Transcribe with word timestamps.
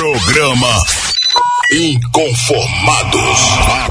Programa 0.00 0.80
Inconformados. 1.72 3.38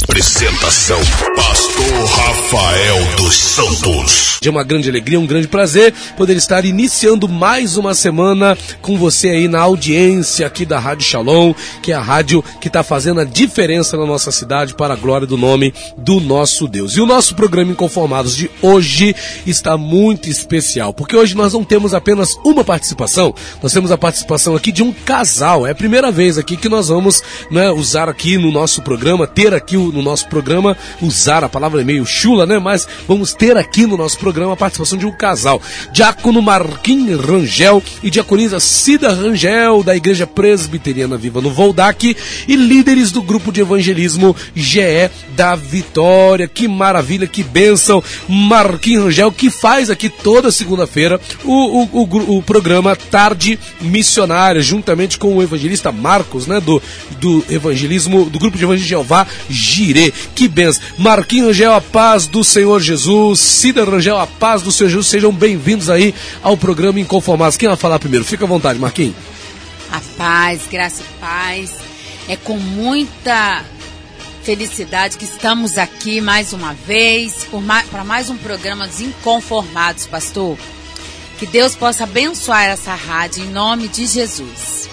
Apresentação: 0.04 1.00
Pastor 1.34 2.06
Rafael 2.08 3.16
dos 3.16 3.36
Santos. 3.36 4.38
De 4.42 4.50
uma 4.50 4.66
grande 4.66 4.90
alegria, 4.90 5.18
um 5.18 5.26
grande 5.26 5.48
prazer 5.48 5.94
poder 6.18 6.36
estar 6.36 6.66
iniciando 6.66 7.30
mais 7.30 7.78
uma 7.78 7.94
semana 7.94 8.58
com 8.82 8.98
você 8.98 9.30
aí 9.30 9.48
na 9.48 9.62
audiência 9.62 10.46
aqui 10.46 10.66
da 10.66 10.78
Rádio 10.78 11.06
Shalom, 11.06 11.54
que 11.82 11.94
é 11.94 11.96
a 11.96 12.02
rádio 12.02 12.44
que 12.60 12.68
está 12.68 12.84
fazendo 12.84 13.22
a 13.22 13.24
diferença 13.24 13.96
na 13.96 14.06
nossa 14.06 14.30
cidade 14.30 14.74
para 14.74 14.94
a 14.94 14.98
glória 14.98 15.26
do 15.26 15.38
nome 15.38 15.74
do 15.98 16.20
nosso 16.20 16.68
Deus. 16.68 16.98
E 16.98 17.02
o 17.02 17.06
nosso 17.06 17.34
programa 17.34 17.72
Inconformados 17.72 18.36
de 18.36 18.52
hoje 18.62 19.16
está 19.48 19.78
muito 19.78 20.30
especial, 20.30 20.94
porque 20.94 21.16
hoje 21.16 21.34
nós 21.34 21.54
não 21.54 21.64
temos 21.64 21.94
apenas 21.94 22.38
uma 22.44 22.66
participação, 22.66 23.34
nós 23.64 23.72
temos 23.72 23.90
a 23.90 23.98
participação 23.98 24.54
aqui 24.54 24.74
de 24.74 24.84
um 24.84 24.92
casal. 24.92 25.66
É 25.66 25.72
a 25.72 25.76
primeira 25.76 26.12
vez 26.12 26.38
aqui 26.38 26.58
que 26.58 26.68
nós 26.68 26.90
vamos 26.90 27.22
né, 27.50 27.69
usar 27.74 28.10
aqui 28.10 28.38
no 28.38 28.52
nosso 28.52 28.82
programa, 28.82 29.28
ter 29.28 29.54
aqui 29.54 29.78
no 29.78 30.02
nosso 30.02 30.28
programa, 30.28 30.78
usar 31.02 31.44
a 31.44 31.50
palavra 31.50 31.82
é 31.82 31.84
meio 31.84 32.06
chula, 32.06 32.46
né? 32.46 32.60
Mas 32.60 32.88
vamos 33.08 33.34
ter 33.34 33.58
aqui 33.58 33.86
no 33.86 33.98
nosso 33.98 34.18
programa 34.18 34.54
a 34.54 34.58
participação 34.58 34.98
de 34.98 35.06
um 35.06 35.12
casal. 35.12 35.62
Diácono 35.92 36.42
Marquinhos 36.42 37.24
Rangel 37.24 37.82
e 38.04 38.10
diaconisa 38.10 38.60
Cida 38.60 39.14
Rangel, 39.14 39.84
da 39.84 39.96
Igreja 39.96 40.26
Presbiteriana 40.28 41.18
Viva 41.18 41.42
no 41.42 41.50
Voldac, 41.50 42.16
e 42.48 42.56
líderes 42.56 43.12
do 43.12 43.22
grupo 43.22 43.52
de 43.52 43.62
evangelismo 43.62 44.36
GE 44.56 45.10
da 45.36 45.56
Vitória. 45.56 46.48
Que 46.48 46.68
maravilha, 46.68 47.28
que 47.28 47.44
bênção! 47.44 48.04
Marquinhos 48.28 49.06
Rangel, 49.06 49.32
que 49.32 49.50
faz 49.50 49.90
aqui 49.90 50.10
toda 50.10 50.52
segunda-feira 50.52 51.20
o, 51.44 51.84
o, 51.84 52.04
o, 52.04 52.38
o 52.38 52.44
programa 52.44 52.96
Tarde 52.96 53.60
Missionária, 53.82 54.62
juntamente 54.62 55.18
com 55.18 55.36
o 55.36 55.44
evangelista 55.44 55.92
Marcos, 55.92 56.48
né? 56.48 56.60
Do, 56.60 56.82
do 57.20 57.46
evangelismo, 57.60 58.30
do 58.30 58.40
grupo 58.40 58.58
de 58.58 58.64
evangelismo 58.64 58.86
de 58.86 58.90
Jeová, 58.90 59.28
Girê. 59.50 60.12
Que 60.34 60.48
benção. 60.48 60.82
Marquinhos 60.98 61.50
Rangel, 61.50 61.74
a 61.74 61.82
paz 61.82 62.28
do 62.28 62.44
Senhor 62.44 62.80
Jesus. 62.80 63.40
Cida 63.40 63.84
Rangel, 63.84 64.18
a 64.18 64.28
paz 64.28 64.62
do 64.62 64.72
Senhor 64.72 64.90
Jesus. 64.90 65.08
Sejam 65.08 65.32
bem-vindos 65.32 65.90
aí 65.90 66.14
ao 66.44 66.56
programa 66.56 67.00
Inconformados. 67.00 67.58
Quem 67.58 67.68
vai 67.68 67.78
falar 67.78 67.98
primeiro? 67.98 68.24
Fica 68.24 68.46
à 68.46 68.48
vontade, 68.48 68.78
Marquinhos. 68.78 69.16
A 69.92 70.00
paz, 70.16 70.62
graça 70.72 71.02
e 71.02 71.20
paz. 71.20 71.72
É 72.28 72.36
com 72.36 72.58
muita 72.58 73.66
felicidade 74.44 75.18
que 75.18 75.26
estamos 75.26 75.78
aqui 75.78 76.22
mais 76.22 76.54
uma 76.54 76.74
vez 76.74 77.48
para 77.90 78.04
mais 78.04 78.30
um 78.30 78.38
programa 78.38 78.88
dos 78.88 79.02
Inconformados, 79.02 80.06
pastor. 80.06 80.58
Que 81.40 81.48
Deus 81.48 81.76
possa 81.76 82.04
abençoar 82.04 82.66
essa 82.66 82.94
rádio 82.94 83.44
em 83.44 83.50
nome 83.50 83.88
de 83.88 84.06
Jesus. 84.06 84.88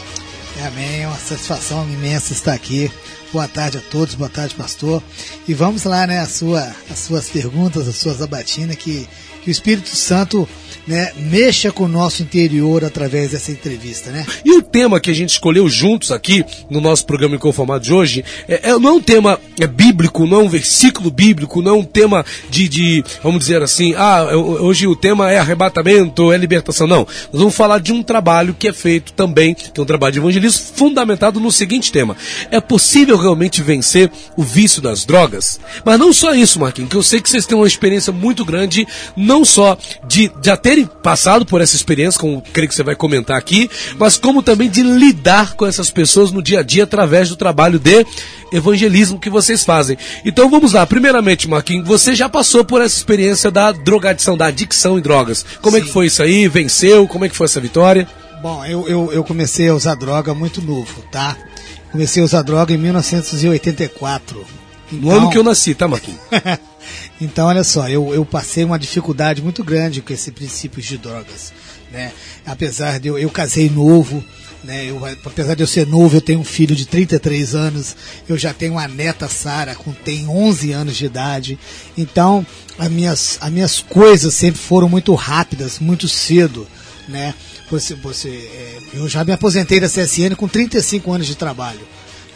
Amém, 0.65 1.03
é 1.03 1.07
uma 1.07 1.19
satisfação 1.19 1.85
imensa 1.85 2.33
estar 2.33 2.55
aqui. 2.55 2.91
Boa 3.31 3.47
tarde 3.47 3.77
a 3.77 3.81
todos, 3.81 4.15
boa 4.15 4.31
tarde, 4.31 4.55
pastor. 4.55 5.03
E 5.47 5.53
vamos 5.53 5.85
lá, 5.85 6.07
né, 6.07 6.21
a 6.21 6.27
sua, 6.27 6.75
as 6.91 6.99
suas 6.99 7.29
perguntas, 7.29 7.87
as 7.87 7.97
suas 7.97 8.23
abatinas, 8.23 8.77
que, 8.77 9.07
que 9.47 9.51
o 9.51 9.53
Espírito 9.53 9.95
Santo 9.95 10.49
né, 10.89 11.13
mexa 11.17 11.71
com 11.71 11.85
o 11.85 11.89
nosso 11.89 12.21
interior 12.21 12.85
através 12.85 13.31
dessa 13.31 13.53
entrevista, 13.53 14.11
né? 14.11 14.27
E 14.45 14.53
o 14.57 14.63
tema 14.63 14.99
que 14.99 15.11
a 15.11 15.15
gente 15.15 15.31
escolheu 15.31 15.69
juntos 15.69 16.11
aqui 16.11 16.45
no 16.69 16.81
nosso 16.81 17.07
programa 17.07 17.37
Inconformado 17.37 17.85
de 17.85 17.93
hoje 17.93 18.25
é, 18.49 18.71
é, 18.71 18.79
não 18.79 18.91
é 18.91 18.93
um 18.93 19.01
tema 19.01 19.39
é, 19.59 19.67
bíblico, 19.67 20.27
não 20.27 20.41
é 20.41 20.43
um 20.45 20.49
versículo 20.49 21.11
bíblico, 21.11 21.63
não 21.63 21.77
é 21.77 21.79
um 21.79 21.85
tema 21.85 22.25
de, 22.51 22.69
de, 22.69 23.05
vamos 23.23 23.41
dizer 23.41 23.63
assim, 23.63 23.95
ah, 23.97 24.37
hoje 24.37 24.87
o 24.87 24.97
tema 24.97 25.31
é 25.31 25.39
arrebatamento, 25.39 26.33
é 26.33 26.37
libertação. 26.37 26.87
Não. 26.87 27.07
Nós 27.33 27.41
vamos 27.41 27.55
falar 27.55 27.79
de 27.79 27.93
um 27.93 28.03
trabalho 28.03 28.55
que 28.57 28.67
é 28.67 28.73
feito 28.73 29.13
também, 29.13 29.55
que 29.55 29.79
é 29.79 29.83
um 29.83 29.87
trabalho 29.87 30.13
de 30.13 30.19
evangelismo 30.19 30.67
fundamentado 30.75 31.39
no 31.41 31.53
seguinte 31.53 31.93
tema: 31.93 32.17
é 32.51 32.61
possível 32.61 33.17
realmente 33.17 33.63
vencer 33.63 34.11
o 34.37 34.43
vício 34.43 34.83
das 34.83 35.05
drogas? 35.05 35.61
Mas 35.85 35.99
não 35.99 36.13
só 36.13 36.35
isso, 36.35 36.61
Marquinhos, 36.61 36.91
que 36.91 36.97
eu 36.97 37.03
sei 37.03 37.21
que 37.21 37.31
vocês 37.31 37.47
têm 37.47 37.57
uma 37.57 37.67
experiência 37.67 38.13
muito 38.13 38.45
grande, 38.45 38.87
não 39.17 39.36
só 39.45 39.77
de, 40.07 40.31
até 40.51 40.67
terem 40.67 40.87
passado 41.03 41.47
por 41.47 41.61
essa 41.61 41.77
experiência, 41.77 42.21
como 42.21 42.43
creio 42.53 42.69
que 42.69 42.75
você 42.75 42.83
vai 42.83 42.97
comentar 42.97 43.37
aqui, 43.37 43.71
mas 43.99 44.17
como 44.17 44.43
também 44.43 44.69
de 44.69 44.83
lidar 44.83 45.55
com 45.55 45.65
essas 45.65 45.91
pessoas 45.91 46.33
no 46.33 46.43
dia 46.43 46.61
a 46.61 46.63
dia 46.63 46.83
através 46.83 47.29
do 47.29 47.37
trabalho 47.37 47.79
de 47.79 48.05
evangelismo 48.53 49.19
que 49.19 49.31
vocês 49.31 49.65
fazem. 49.65 49.97
Então 50.25 50.51
vamos 50.51 50.73
lá. 50.73 50.85
Primeiramente, 50.85 51.49
Marquinhos, 51.49 51.87
você 51.87 52.15
já 52.15 52.29
passou 52.29 52.65
por 52.65 52.83
essa 52.83 52.97
experiência 52.97 53.51
da 53.51 53.71
drogadição, 53.71 54.37
da 54.37 54.47
adicção 54.47 54.99
em 54.99 55.03
drogas. 55.03 55.47
Como 55.63 55.77
Sim. 55.77 55.83
é 55.83 55.87
que 55.87 55.93
foi 55.93 56.07
isso 56.07 56.23
aí? 56.23 56.49
Venceu? 56.49 57.07
Como 57.07 57.25
é 57.25 57.29
que 57.29 57.37
foi 57.37 57.47
essa 57.47 57.61
vitória? 57.61 58.09
Bom, 58.43 58.65
eu, 58.65 58.89
eu, 58.89 59.13
eu 59.13 59.25
comecei 59.25 59.69
a 59.69 59.75
usar 59.75 59.95
droga 59.95 60.35
muito 60.35 60.61
novo, 60.61 61.03
tá? 61.11 61.37
Comecei 61.93 62.23
a 62.23 62.27
usar 62.27 62.43
droga 62.43 62.75
em 62.75 62.77
1984. 62.77 64.45
No 64.91 64.99
então... 64.99 65.11
ano 65.11 65.31
que 65.31 65.39
eu 65.39 65.45
nasci, 65.45 65.75
tá, 65.75 65.89
Marquinhos? 65.89 66.21
Então, 67.21 67.47
olha 67.47 67.65
só, 67.65 67.89
eu, 67.89 68.15
eu 68.15 68.25
passei 68.25 68.65
uma 68.65 68.79
dificuldade 68.79 69.43
muito 69.43 69.65
grande 69.65 70.03
com 70.03 70.13
esse 70.13 70.31
princípio 70.31 70.83
de 70.83 70.99
drogas, 70.99 71.53
né? 71.91 72.13
Apesar 72.45 73.01
de 73.01 73.09
eu, 73.09 73.19
eu 73.19 73.31
casei 73.31 73.71
novo, 73.71 74.25
né? 74.63 74.85
Eu, 74.85 75.01
apesar 75.25 75.55
de 75.55 75.63
eu 75.63 75.67
ser 75.67 75.87
novo, 75.87 76.17
eu 76.17 76.21
tenho 76.21 76.41
um 76.41 76.45
filho 76.45 76.75
de 76.75 76.87
33 76.87 77.55
anos, 77.55 77.97
eu 78.29 78.37
já 78.37 78.53
tenho 78.53 78.73
uma 78.73 78.89
neta 78.89 79.29
Sara, 79.29 79.75
com 79.75 79.93
tem 79.93 80.29
11 80.29 80.73
anos 80.73 80.97
de 80.97 81.07
idade. 81.07 81.59
Então, 81.97 82.45
as 82.79 82.91
minhas, 82.91 83.39
as 83.41 83.51
minhas 83.51 83.81
coisas 83.81 84.35
sempre 84.35 84.61
foram 84.61 84.89
muito 84.89 85.15
rápidas, 85.15 85.79
muito 85.79 86.09
cedo, 86.09 86.67
né? 87.09 87.35
Você, 87.71 87.95
você, 87.95 88.29
é, 88.29 88.79
eu 88.95 89.09
já 89.09 89.25
me 89.25 89.33
aposentei 89.33 89.81
da 89.81 89.89
CSN 89.89 90.35
com 90.37 90.49
35 90.49 91.13
anos 91.13 91.27
de 91.27 91.35
trabalho. 91.35 91.81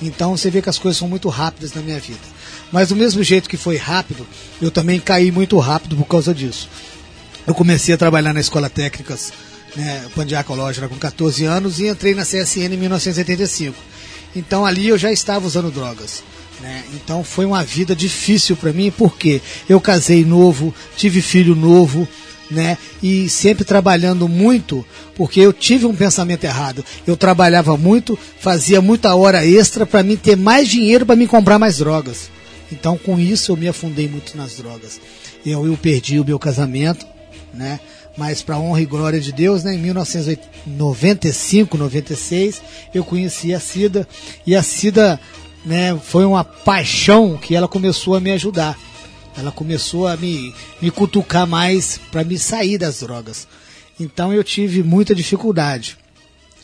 Então, 0.00 0.36
você 0.36 0.50
vê 0.50 0.62
que 0.62 0.70
as 0.70 0.78
coisas 0.78 0.98
são 0.98 1.08
muito 1.08 1.28
rápidas 1.28 1.74
na 1.74 1.82
minha 1.82 2.00
vida. 2.00 2.39
Mas 2.72 2.88
do 2.88 2.96
mesmo 2.96 3.22
jeito 3.22 3.48
que 3.48 3.56
foi 3.56 3.76
rápido, 3.76 4.26
eu 4.60 4.70
também 4.70 5.00
caí 5.00 5.30
muito 5.30 5.58
rápido 5.58 5.96
por 5.96 6.06
causa 6.06 6.34
disso. 6.34 6.68
Eu 7.46 7.54
comecei 7.54 7.94
a 7.94 7.98
trabalhar 7.98 8.32
na 8.32 8.40
escola 8.40 8.70
técnicas, 8.70 9.32
né, 9.74 10.06
Pandiacológica 10.14 10.88
com 10.88 10.96
14 10.96 11.44
anos 11.44 11.80
e 11.80 11.88
entrei 11.88 12.14
na 12.14 12.22
CSN 12.22 12.74
em 12.74 12.76
1985. 12.76 13.76
Então 14.36 14.64
ali 14.64 14.88
eu 14.88 14.98
já 14.98 15.10
estava 15.10 15.46
usando 15.46 15.70
drogas. 15.70 16.22
Né? 16.60 16.84
Então 16.94 17.24
foi 17.24 17.44
uma 17.46 17.64
vida 17.64 17.96
difícil 17.96 18.54
para 18.54 18.72
mim, 18.72 18.92
porque 18.96 19.40
eu 19.68 19.80
casei 19.80 20.24
novo, 20.24 20.74
tive 20.96 21.22
filho 21.22 21.56
novo, 21.56 22.06
né? 22.50 22.76
E 23.02 23.28
sempre 23.28 23.64
trabalhando 23.64 24.28
muito, 24.28 24.84
porque 25.14 25.40
eu 25.40 25.52
tive 25.52 25.86
um 25.86 25.94
pensamento 25.94 26.44
errado. 26.44 26.84
Eu 27.06 27.16
trabalhava 27.16 27.76
muito, 27.76 28.18
fazia 28.40 28.80
muita 28.80 29.14
hora 29.14 29.46
extra 29.46 29.86
para 29.86 30.02
mim 30.02 30.16
ter 30.16 30.36
mais 30.36 30.68
dinheiro 30.68 31.06
para 31.06 31.16
me 31.16 31.26
comprar 31.26 31.58
mais 31.58 31.78
drogas. 31.78 32.28
Então, 32.72 32.96
com 32.96 33.18
isso, 33.18 33.50
eu 33.52 33.56
me 33.56 33.66
afundei 33.68 34.08
muito 34.08 34.36
nas 34.36 34.56
drogas. 34.56 35.00
Eu, 35.44 35.66
eu 35.66 35.76
perdi 35.76 36.20
o 36.20 36.24
meu 36.24 36.38
casamento, 36.38 37.04
né? 37.52 37.80
Mas, 38.16 38.42
para 38.42 38.58
honra 38.58 38.80
e 38.82 38.86
glória 38.86 39.20
de 39.20 39.32
Deus, 39.32 39.62
né? 39.64 39.74
em 39.74 39.78
1995, 39.78 41.76
96, 41.76 42.62
eu 42.92 43.04
conheci 43.04 43.54
a 43.54 43.60
Cida. 43.60 44.08
E 44.46 44.56
a 44.56 44.62
Cida 44.62 45.20
né, 45.64 45.98
foi 46.02 46.24
uma 46.24 46.44
paixão 46.44 47.36
que 47.36 47.54
ela 47.54 47.68
começou 47.68 48.14
a 48.16 48.20
me 48.20 48.32
ajudar. 48.32 48.78
Ela 49.36 49.52
começou 49.52 50.08
a 50.08 50.16
me, 50.16 50.54
me 50.82 50.90
cutucar 50.90 51.46
mais 51.46 52.00
para 52.10 52.24
me 52.24 52.36
sair 52.38 52.78
das 52.78 53.00
drogas. 53.00 53.46
Então, 53.98 54.32
eu 54.32 54.42
tive 54.42 54.82
muita 54.82 55.14
dificuldade 55.14 55.99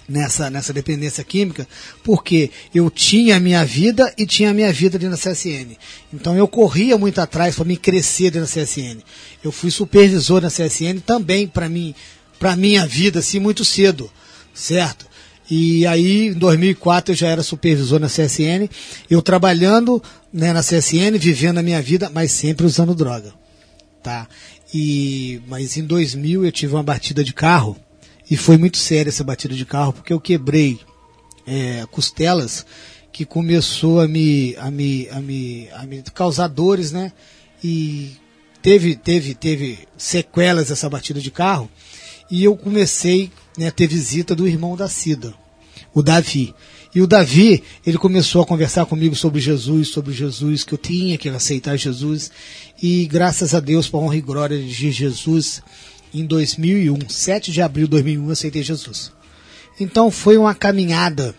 nessa, 0.09 0.49
nessa 0.50 0.72
dependência 0.72 1.25
química, 1.25 1.67
porque 2.03 2.50
eu 2.75 2.91
tinha 2.91 3.37
a 3.37 3.41
minha 3.41 3.65
vida 3.65 4.12
e 4.17 4.27
tinha 4.27 4.50
a 4.50 4.55
minha 4.55 4.72
vida 4.72 4.99
dentro 4.99 5.17
da 5.17 5.22
CSN. 5.22 5.77
Então 6.12 6.37
eu 6.37 6.47
corria 6.47 6.97
muito 6.97 7.21
atrás 7.21 7.56
para 7.56 7.65
me 7.65 7.77
crescer 7.77 8.31
dentro 8.31 8.49
da 8.49 8.62
CSN. 8.62 9.03
Eu 9.43 9.50
fui 9.50 9.71
supervisor 9.71 10.41
na 10.41 10.49
CSN 10.49 11.00
também 11.05 11.47
para 11.47 11.69
mim, 11.69 11.95
para 12.39 12.56
minha 12.56 12.87
vida 12.87 13.19
assim 13.19 13.39
muito 13.39 13.65
cedo, 13.65 14.11
certo? 14.55 15.06
E 15.49 15.87
aí, 15.87 16.28
em 16.28 16.33
2004, 16.33 17.12
eu 17.12 17.16
já 17.16 17.28
era 17.28 17.42
supervisor 17.42 18.01
na 18.01 18.09
CSN, 18.09 18.69
eu 19.09 19.22
trabalhando 19.22 20.03
né, 20.33 20.53
na 20.53 20.60
CSN, 20.60 21.16
vivendo 21.19 21.59
a 21.59 21.63
minha 21.63 21.80
vida, 21.80 22.10
mas 22.13 22.33
sempre 22.33 22.66
usando 22.66 22.97
droga, 22.97 23.33
tá? 24.03 24.27
E, 24.75 25.41
mas 25.47 25.77
em 25.77 25.84
2000 25.84 26.45
eu 26.45 26.51
tive 26.51 26.75
uma 26.75 26.83
batida 26.83 27.22
de 27.22 27.33
carro, 27.33 27.77
e 28.31 28.37
foi 28.37 28.57
muito 28.57 28.77
séria 28.77 29.11
essa 29.11 29.25
batida 29.25 29.55
de 29.55 29.65
carro, 29.65 29.93
porque 29.93 30.13
eu 30.13 30.21
quebrei 30.21 30.81
é, 31.47 31.84
costelas 31.91 32.67
que 33.13 33.25
começou 33.25 34.01
a 34.01 34.09
me, 34.09 34.55
a, 34.57 34.71
me, 34.71 35.09
a, 35.11 35.21
me, 35.21 35.69
a 35.73 35.87
me 35.87 36.03
causar 36.15 36.49
dores, 36.49 36.93
né? 36.93 37.13
E 37.63 38.13
teve, 38.61 38.97
teve, 38.97 39.34
teve 39.34 39.78
sequelas 39.97 40.71
essa 40.71 40.89
batida 40.91 41.21
de 41.21 41.31
carro. 41.31 41.71
E 42.31 42.43
eu 42.45 42.57
comecei 42.57 43.31
né, 43.57 43.69
a 43.69 43.71
ter 43.71 43.87
visita 43.87 44.34
do 44.34 44.47
irmão 44.47 44.77
da 44.77 44.89
Cida, 44.89 45.33
o 45.95 46.03
Davi. 46.03 46.55
E 46.95 47.01
o 47.01 47.07
Davi, 47.07 47.63
ele 47.87 47.99
começou 47.99 48.43
a 48.43 48.47
conversar 48.47 48.87
comigo 48.87 49.15
sobre 49.15 49.41
Jesus, 49.41 49.89
sobre 49.89 50.13
Jesus, 50.13 50.65
que 50.65 50.75
eu 50.75 50.78
tinha 50.78 51.17
que 51.17 51.28
aceitar 51.28 51.77
Jesus. 51.77 52.31
E 52.83 53.07
graças 53.07 53.55
a 53.55 53.61
Deus, 53.61 53.89
para 53.89 54.01
honra 54.01 54.17
e 54.17 54.21
glória 54.21 54.59
de 54.59 54.91
Jesus, 54.91 55.63
em 56.12 56.24
2001, 56.24 57.08
7 57.08 57.53
de 57.53 57.62
abril 57.62 57.86
de 57.86 57.92
2001, 57.92 58.26
eu 58.26 58.32
aceitei 58.32 58.62
Jesus. 58.62 59.12
Então 59.78 60.10
foi 60.10 60.36
uma 60.38 60.54
caminhada 60.54 61.34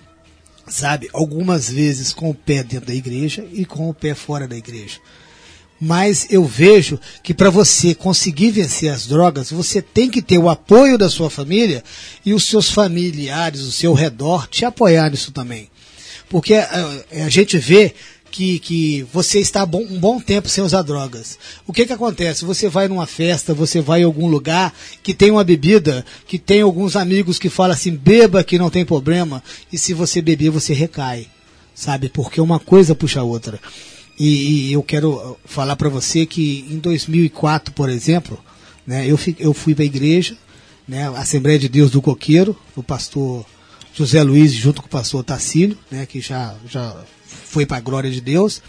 sabe? 0.68 1.10
Algumas 1.14 1.70
vezes 1.70 2.14
com 2.14 2.30
o 2.30 2.36
pé 2.36 2.64
dentro 2.64 2.88
da 2.88 2.94
igreja 2.94 3.46
e 3.52 3.66
com 3.66 3.90
o 3.90 3.94
pé 3.94 4.14
fora 4.14 4.48
da 4.48 4.58
igreja. 4.58 5.00
Mas 5.80 6.28
eu 6.32 6.44
vejo 6.44 7.00
que 7.22 7.34
para 7.34 7.50
você 7.50 7.94
conseguir 7.94 8.52
vencer 8.52 8.90
as 8.90 9.06
drogas, 9.06 9.52
você 9.52 9.82
tem 9.82 10.10
que 10.10 10.22
ter 10.22 10.38
o 10.38 10.50
apoio 10.50 10.98
da 10.98 11.10
sua 11.10 11.30
família 11.30 11.84
e 12.26 12.34
os 12.34 12.44
seus 12.46 12.70
familiares, 12.72 13.62
o 13.62 13.72
seu 13.72 13.94
redor, 13.94 14.48
te 14.48 14.66
apoiar 14.66 15.10
nisso 15.12 15.32
também. 15.32 15.70
Porque 16.30 16.56
a, 16.56 17.04
a 17.26 17.30
gente 17.30 17.58
vê 17.58 17.94
que, 18.38 18.60
que 18.60 19.08
você 19.12 19.40
está 19.40 19.66
bom, 19.66 19.82
um 19.82 20.00
bom 20.00 20.20
tempo 20.20 20.48
sem 20.48 20.64
usar 20.64 20.84
drogas. 20.84 21.40
O 21.66 21.74
que 21.74 21.88
que 21.88 21.94
acontece? 21.94 22.46
Você 22.46 22.70
vai 22.70 22.88
numa 22.88 23.08
festa, 23.08 23.52
você 23.52 23.82
vai 23.82 24.02
em 24.02 24.04
algum 24.04 24.28
lugar 24.28 24.72
que 25.02 25.12
tem 25.12 25.32
uma 25.32 25.44
bebida, 25.44 26.06
que 26.28 26.38
tem 26.38 26.62
alguns 26.62 26.96
amigos 26.96 27.40
que 27.40 27.50
falam 27.50 27.74
assim, 27.74 27.96
beba 27.96 28.44
que 28.44 28.60
não 28.60 28.70
tem 28.70 28.86
problema, 28.86 29.44
e 29.74 29.78
se 29.78 29.92
você 29.92 30.22
beber, 30.22 30.52
você 30.52 30.72
recai. 30.72 31.26
Sabe? 31.74 32.10
Porque 32.10 32.40
uma 32.40 32.60
coisa 32.60 32.94
puxa 32.94 33.22
a 33.22 33.24
outra. 33.24 33.60
E, 34.20 34.70
e 34.70 34.74
eu 34.74 34.84
quero 34.84 35.36
falar 35.44 35.76
para 35.76 35.90
você 35.90 36.24
que 36.24 36.64
em 36.70 36.78
2004, 36.78 37.74
por 37.74 37.90
exemplo, 37.90 38.40
né, 38.86 39.10
eu, 39.10 39.18
fi, 39.18 39.36
eu 39.40 39.52
fui 39.52 39.74
para 39.74 39.84
a 39.84 39.88
igreja, 39.88 40.38
né, 40.88 41.08
Assembleia 41.16 41.58
de 41.58 41.68
Deus 41.68 41.90
do 41.90 42.04
Coqueiro, 42.04 42.56
o 42.76 42.84
pastor 42.84 43.44
José 43.96 44.22
Luiz 44.22 44.54
junto 44.54 44.82
com 44.82 44.88
o 44.88 44.92
pastor 44.92 45.24
Tacílio, 45.24 45.76
né, 45.90 46.06
que 46.06 46.22
já, 46.22 46.56
já 46.70 46.96
foi 47.46 47.66
para 47.66 47.78
a 47.78 47.82
glória 47.82 48.10
de 48.10 48.22
Deus. 48.22 48.62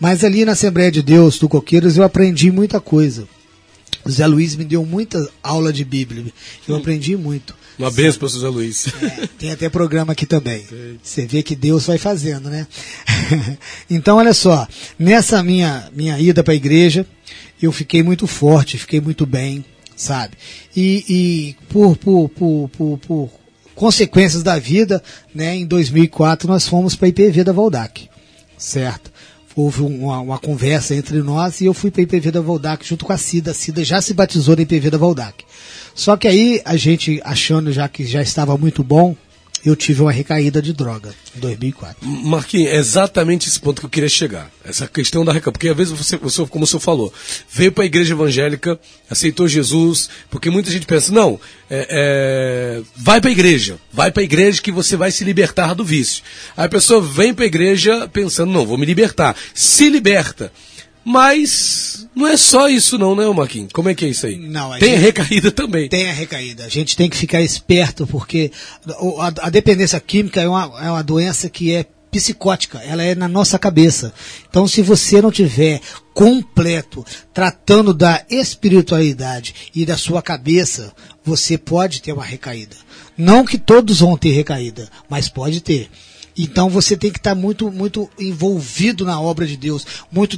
Mas 0.00 0.22
ali 0.22 0.44
na 0.44 0.52
Assembleia 0.52 0.90
de 0.90 1.02
Deus 1.02 1.38
do 1.38 1.48
Coqueiros 1.48 1.96
eu 1.96 2.04
aprendi 2.04 2.50
muita 2.50 2.80
coisa. 2.80 3.26
O 4.04 4.10
Zé 4.10 4.26
Luiz 4.26 4.54
me 4.54 4.64
deu 4.64 4.84
muita 4.84 5.28
aula 5.42 5.72
de 5.72 5.84
Bíblia. 5.84 6.24
Eu 6.66 6.74
hum. 6.74 6.78
aprendi 6.78 7.16
muito. 7.16 7.54
Uma 7.78 7.90
benção 7.90 8.18
para 8.18 8.26
o 8.26 8.28
José 8.28 8.48
Luiz. 8.48 8.86
É, 9.02 9.26
tem 9.38 9.52
até 9.52 9.68
programa 9.68 10.12
aqui 10.12 10.26
também. 10.26 10.66
Você 11.02 11.26
vê 11.26 11.44
que 11.44 11.54
Deus 11.54 11.86
vai 11.86 11.96
fazendo, 11.96 12.50
né? 12.50 12.66
então, 13.88 14.16
olha 14.16 14.34
só. 14.34 14.66
Nessa 14.98 15.42
minha, 15.44 15.88
minha 15.94 16.18
ida 16.18 16.42
para 16.42 16.54
a 16.54 16.56
igreja, 16.56 17.06
eu 17.62 17.70
fiquei 17.70 18.02
muito 18.02 18.26
forte, 18.26 18.78
fiquei 18.78 19.00
muito 19.00 19.24
bem, 19.24 19.64
sabe? 19.94 20.34
E, 20.74 21.04
e 21.08 21.56
por, 21.68 21.96
por, 21.96 22.28
por, 22.30 22.70
por, 22.76 22.98
por 22.98 23.30
consequências 23.78 24.42
da 24.42 24.58
vida, 24.58 25.00
né, 25.32 25.54
em 25.54 25.64
2004 25.64 26.48
nós 26.48 26.66
fomos 26.66 26.96
para 26.96 27.06
a 27.06 27.10
IPV 27.10 27.44
da 27.44 27.52
Valdac, 27.52 28.10
certo? 28.56 29.12
Houve 29.54 29.82
uma, 29.82 30.18
uma, 30.18 30.38
conversa 30.38 30.96
entre 30.96 31.22
nós 31.22 31.60
e 31.60 31.66
eu 31.66 31.74
fui 31.74 31.90
para 31.90 32.02
a 32.02 32.04
IPV 32.04 32.32
da 32.32 32.40
Valdac 32.40 32.84
junto 32.84 33.04
com 33.04 33.12
a 33.12 33.16
Cida. 33.16 33.50
A 33.50 33.54
Cida 33.54 33.82
já 33.84 34.00
se 34.00 34.14
batizou 34.14 34.54
na 34.54 34.62
IPV 34.62 34.90
da 34.90 34.98
Valdac. 34.98 35.44
Só 35.94 36.16
que 36.16 36.28
aí 36.28 36.60
a 36.64 36.76
gente 36.76 37.20
achando 37.24 37.72
já 37.72 37.88
que 37.88 38.04
já 38.04 38.22
estava 38.22 38.56
muito 38.56 38.84
bom, 38.84 39.16
eu 39.64 39.74
tive 39.74 40.02
uma 40.02 40.12
recaída 40.12 40.62
de 40.62 40.72
droga 40.72 41.14
em 41.36 41.40
2004. 41.40 42.06
Marquinhos, 42.06 42.70
é 42.70 42.76
exatamente 42.76 43.48
esse 43.48 43.58
ponto 43.58 43.80
que 43.80 43.86
eu 43.86 43.90
queria 43.90 44.08
chegar. 44.08 44.50
Essa 44.64 44.86
questão 44.86 45.24
da 45.24 45.32
recaída. 45.32 45.52
Porque 45.52 45.68
às 45.68 45.76
vezes 45.76 45.92
você, 45.92 46.16
você 46.16 46.46
como 46.46 46.64
o 46.64 46.66
senhor 46.66 46.80
falou, 46.80 47.12
veio 47.50 47.72
para 47.72 47.84
a 47.84 47.86
igreja 47.86 48.14
evangélica, 48.14 48.78
aceitou 49.10 49.48
Jesus, 49.48 50.08
porque 50.30 50.50
muita 50.50 50.70
gente 50.70 50.86
pensa, 50.86 51.12
não, 51.12 51.40
é, 51.68 51.86
é, 51.90 52.82
vai 52.96 53.20
para 53.20 53.30
a 53.30 53.32
igreja, 53.32 53.78
vai 53.92 54.10
para 54.10 54.22
a 54.22 54.24
igreja 54.24 54.62
que 54.62 54.72
você 54.72 54.96
vai 54.96 55.10
se 55.10 55.24
libertar 55.24 55.74
do 55.74 55.84
vício. 55.84 56.22
Aí 56.56 56.66
a 56.66 56.68
pessoa 56.68 57.00
vem 57.00 57.34
para 57.34 57.44
a 57.44 57.48
igreja 57.48 58.08
pensando, 58.08 58.52
não, 58.52 58.66
vou 58.66 58.78
me 58.78 58.86
libertar. 58.86 59.36
Se 59.54 59.88
liberta. 59.88 60.52
Mas 61.08 62.06
não 62.14 62.26
é 62.26 62.36
só 62.36 62.68
isso 62.68 62.98
não, 62.98 63.16
né, 63.16 63.26
Marquinhos? 63.30 63.72
Como 63.72 63.88
é 63.88 63.94
que 63.94 64.04
é 64.04 64.08
isso 64.08 64.26
aí? 64.26 64.36
Não, 64.36 64.70
a 64.70 64.78
tem 64.78 64.90
gente, 64.90 64.98
a 64.98 65.06
recaída 65.06 65.50
também. 65.50 65.88
Tem 65.88 66.06
a 66.06 66.12
recaída. 66.12 66.66
A 66.66 66.68
gente 66.68 66.94
tem 66.94 67.08
que 67.08 67.16
ficar 67.16 67.40
esperto, 67.40 68.06
porque 68.06 68.52
a, 69.18 69.46
a 69.46 69.48
dependência 69.48 69.98
química 70.00 70.42
é 70.42 70.46
uma, 70.46 70.64
é 70.84 70.90
uma 70.90 71.02
doença 71.02 71.48
que 71.48 71.74
é 71.74 71.86
psicótica, 72.10 72.78
ela 72.80 73.02
é 73.02 73.14
na 73.14 73.26
nossa 73.26 73.58
cabeça. 73.58 74.12
Então, 74.50 74.68
se 74.68 74.82
você 74.82 75.22
não 75.22 75.32
tiver 75.32 75.80
completo 76.12 77.06
tratando 77.32 77.94
da 77.94 78.22
espiritualidade 78.28 79.54
e 79.74 79.86
da 79.86 79.96
sua 79.96 80.20
cabeça, 80.20 80.92
você 81.24 81.56
pode 81.56 82.02
ter 82.02 82.12
uma 82.12 82.24
recaída. 82.24 82.76
Não 83.16 83.46
que 83.46 83.56
todos 83.56 84.00
vão 84.00 84.14
ter 84.18 84.32
recaída, 84.32 84.90
mas 85.08 85.26
pode 85.26 85.62
ter. 85.62 85.88
Então 86.36 86.68
você 86.68 86.96
tem 86.96 87.10
que 87.10 87.18
estar 87.18 87.34
muito, 87.34 87.70
muito 87.72 88.08
envolvido 88.18 89.04
na 89.04 89.20
obra 89.20 89.44
de 89.44 89.56
Deus, 89.56 89.84
muito 90.12 90.36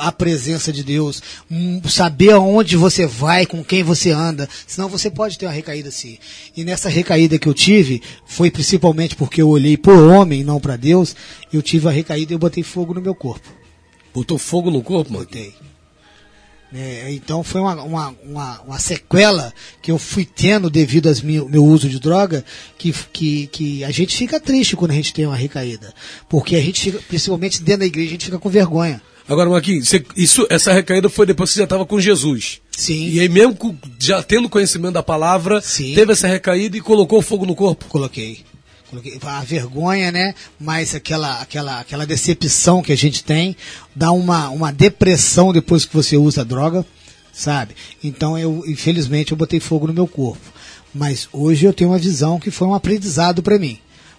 à 0.00 0.12
presença 0.12 0.72
de 0.72 0.84
Deus, 0.84 1.22
hum, 1.50 1.80
saber 1.88 2.32
aonde 2.32 2.76
você 2.76 3.06
vai, 3.06 3.46
com 3.46 3.64
quem 3.64 3.82
você 3.82 4.10
anda, 4.10 4.48
senão 4.66 4.88
você 4.88 5.10
pode 5.10 5.38
ter 5.38 5.46
uma 5.46 5.52
recaída 5.52 5.88
assim. 5.88 6.18
E 6.56 6.64
nessa 6.64 6.88
recaída 6.88 7.38
que 7.38 7.48
eu 7.48 7.54
tive, 7.54 8.02
foi 8.26 8.50
principalmente 8.50 9.16
porque 9.16 9.42
eu 9.42 9.48
olhei 9.48 9.76
por 9.76 9.98
homem, 9.98 10.44
não 10.44 10.60
para 10.60 10.76
Deus, 10.76 11.16
eu 11.52 11.62
tive 11.62 11.88
a 11.88 11.90
recaída 11.90 12.32
e 12.32 12.34
eu 12.34 12.38
botei 12.38 12.62
fogo 12.62 12.94
no 12.94 13.00
meu 13.00 13.14
corpo. 13.14 13.48
Botou 14.14 14.38
fogo 14.38 14.70
no 14.70 14.82
corpo, 14.82 15.12
mano? 15.12 15.24
Botei. 15.24 15.54
É, 16.72 17.10
então 17.12 17.42
foi 17.42 17.62
uma, 17.62 17.82
uma, 17.82 18.14
uma, 18.22 18.60
uma, 18.60 18.78
sequela 18.78 19.54
que 19.80 19.90
eu 19.90 19.96
fui 19.96 20.26
tendo 20.26 20.68
devido 20.68 21.08
ao 21.08 21.14
meu, 21.24 21.48
meu 21.48 21.64
uso 21.64 21.88
de 21.88 21.98
droga, 21.98 22.44
que, 22.76 22.92
que, 23.10 23.46
que 23.46 23.84
a 23.84 23.90
gente 23.90 24.14
fica 24.14 24.38
triste 24.38 24.76
quando 24.76 24.90
a 24.90 24.94
gente 24.94 25.14
tem 25.14 25.24
uma 25.24 25.36
recaída. 25.36 25.94
Porque 26.28 26.56
a 26.56 26.60
gente 26.60 26.80
fica, 26.82 26.98
principalmente 27.08 27.62
dentro 27.62 27.80
da 27.80 27.86
igreja, 27.86 28.08
a 28.08 28.12
gente 28.12 28.24
fica 28.26 28.38
com 28.38 28.50
vergonha. 28.50 29.00
Agora, 29.28 29.50
Marquinhos, 29.50 29.88
você, 29.88 30.02
isso, 30.16 30.46
essa 30.48 30.72
recaída 30.72 31.08
foi 31.10 31.26
depois 31.26 31.50
que 31.50 31.54
você 31.54 31.60
já 31.60 31.64
estava 31.64 31.84
com 31.84 32.00
Jesus. 32.00 32.60
Sim. 32.76 33.10
E 33.10 33.20
aí, 33.20 33.28
mesmo 33.28 33.78
já 33.98 34.22
tendo 34.22 34.48
conhecimento 34.48 34.94
da 34.94 35.02
palavra, 35.02 35.60
Sim. 35.60 35.94
teve 35.94 36.12
essa 36.12 36.26
recaída 36.26 36.76
e 36.76 36.80
colocou 36.80 37.20
fogo 37.20 37.44
no 37.44 37.54
corpo? 37.54 37.84
Coloquei. 37.88 38.40
Coloquei. 38.88 39.18
A 39.22 39.42
vergonha, 39.42 40.10
né? 40.10 40.34
Mas 40.58 40.94
aquela, 40.94 41.42
aquela, 41.42 41.80
aquela 41.80 42.06
decepção 42.06 42.80
que 42.80 42.92
a 42.92 42.96
gente 42.96 43.22
tem, 43.22 43.54
dá 43.94 44.12
uma, 44.12 44.48
uma 44.48 44.72
depressão 44.72 45.52
depois 45.52 45.84
que 45.84 45.94
você 45.94 46.16
usa 46.16 46.40
a 46.40 46.44
droga, 46.44 46.86
sabe? 47.30 47.74
Então, 48.02 48.38
eu, 48.38 48.64
infelizmente, 48.66 49.32
eu 49.32 49.36
botei 49.36 49.60
fogo 49.60 49.86
no 49.86 49.92
meu 49.92 50.06
corpo. 50.06 50.40
Mas 50.94 51.28
hoje 51.32 51.66
eu 51.66 51.74
tenho 51.74 51.90
uma 51.90 51.98
visão 51.98 52.40
que 52.40 52.50
foi 52.50 52.66
um 52.66 52.74
aprendizado 52.74 53.42
para 53.42 53.58
mim. 53.58 53.78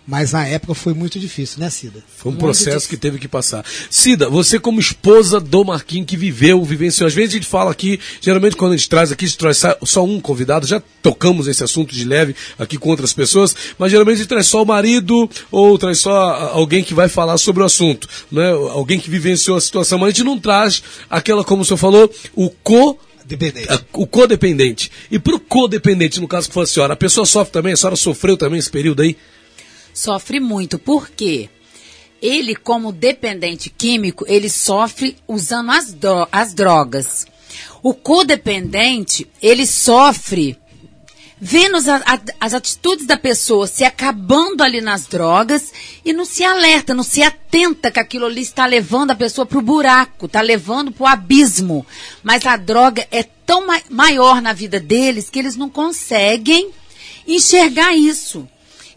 Mas 0.09 0.31
na 0.31 0.43
época 0.43 0.73
foi 0.73 0.95
muito 0.95 1.19
difícil, 1.19 1.59
né, 1.59 1.69
Cida? 1.69 2.03
Foi 2.17 2.31
um 2.31 2.33
muito 2.33 2.41
processo 2.41 2.69
difícil. 2.69 2.89
que 2.89 2.97
teve 2.97 3.19
que 3.19 3.27
passar. 3.27 3.63
Cida, 3.91 4.27
você 4.27 4.59
como 4.59 4.79
esposa 4.79 5.39
do 5.39 5.63
Marquinhos 5.63 6.07
que 6.07 6.17
viveu, 6.17 6.63
vivenciou, 6.63 7.05
às 7.05 7.13
vezes 7.13 7.29
a 7.29 7.37
gente 7.37 7.45
fala 7.45 7.69
aqui, 7.69 7.99
geralmente 8.19 8.55
quando 8.55 8.73
a 8.73 8.75
gente 8.75 8.89
traz 8.89 9.11
aqui, 9.11 9.25
a 9.25 9.27
gente 9.27 9.37
traz 9.37 9.61
só 9.83 10.03
um 10.03 10.19
convidado, 10.19 10.65
já 10.65 10.81
tocamos 11.03 11.47
esse 11.47 11.63
assunto 11.63 11.93
de 11.93 12.03
leve 12.03 12.35
aqui 12.57 12.75
com 12.75 12.89
outras 12.89 13.13
pessoas, 13.13 13.55
mas 13.77 13.91
geralmente 13.91 14.15
a 14.15 14.17
gente 14.17 14.29
traz 14.29 14.47
só 14.47 14.63
o 14.63 14.65
marido 14.65 15.29
ou 15.51 15.77
traz 15.77 15.99
só 15.99 16.11
alguém 16.53 16.83
que 16.83 16.95
vai 16.95 17.07
falar 17.07 17.37
sobre 17.37 17.61
o 17.61 17.65
assunto, 17.67 18.09
né? 18.31 18.49
Alguém 18.49 18.99
que 18.99 19.11
vivenciou 19.11 19.57
a 19.57 19.61
situação, 19.61 19.99
mas 19.99 20.07
a 20.07 20.09
gente 20.09 20.23
não 20.23 20.39
traz 20.39 20.81
aquela, 21.07 21.43
como 21.43 21.61
o 21.61 21.65
senhor 21.65 21.77
falou, 21.77 22.11
o 22.33 22.49
co 22.49 22.97
Dependente. 23.25 23.67
O 23.93 24.07
codependente. 24.07 24.91
E 25.11 25.19
pro 25.19 25.39
codependente, 25.39 26.19
no 26.19 26.27
caso 26.27 26.47
que 26.47 26.53
foi 26.55 26.63
a 26.63 26.65
senhora, 26.65 26.93
a 26.93 26.97
pessoa 26.97 27.27
sofre 27.27 27.53
também? 27.53 27.73
A 27.73 27.77
senhora 27.77 27.95
sofreu 27.95 28.35
também 28.35 28.57
esse 28.57 28.71
período 28.71 29.03
aí? 29.03 29.15
Sofre 29.99 30.39
muito. 30.39 30.79
Por 30.79 31.09
quê? 31.09 31.49
Ele, 32.21 32.55
como 32.55 32.93
dependente 32.93 33.69
químico, 33.69 34.23
ele 34.29 34.49
sofre 34.49 35.17
usando 35.27 35.71
as, 35.71 35.91
dro 35.91 36.25
as 36.31 36.53
drogas. 36.53 37.27
O 37.83 37.93
codependente, 37.93 39.29
ele 39.41 39.65
sofre 39.65 40.57
vendo 41.37 41.75
as, 41.75 41.85
as, 42.39 42.53
atitudes 42.53 43.05
da 43.05 43.17
pessoa 43.17 43.67
se 43.67 43.83
acabando 43.83 44.63
ali 44.63 44.79
nas 44.79 45.05
drogas 45.05 45.73
e 46.05 46.13
não 46.13 46.23
se 46.23 46.45
alerta, 46.45 46.93
não 46.93 47.03
se 47.03 47.21
atenta 47.21 47.91
que 47.91 47.99
aquilo 47.99 48.25
ali 48.25 48.41
está 48.41 48.65
levando 48.65 49.11
a 49.11 49.15
pessoa 49.15 49.45
para 49.45 49.59
o 49.59 49.61
buraco, 49.61 50.27
está 50.27 50.39
levando 50.39 50.93
para 50.93 51.03
o 51.03 51.07
abismo. 51.07 51.85
Mas 52.23 52.45
a 52.45 52.55
droga 52.55 53.05
é 53.11 53.23
tão 53.23 53.67
ma 53.67 53.81
maior 53.89 54.41
na 54.41 54.53
vida 54.53 54.79
deles 54.79 55.29
que 55.29 55.39
eles 55.39 55.57
não 55.57 55.69
conseguem 55.69 56.69
enxergar 57.27 57.93
isso. 57.93 58.47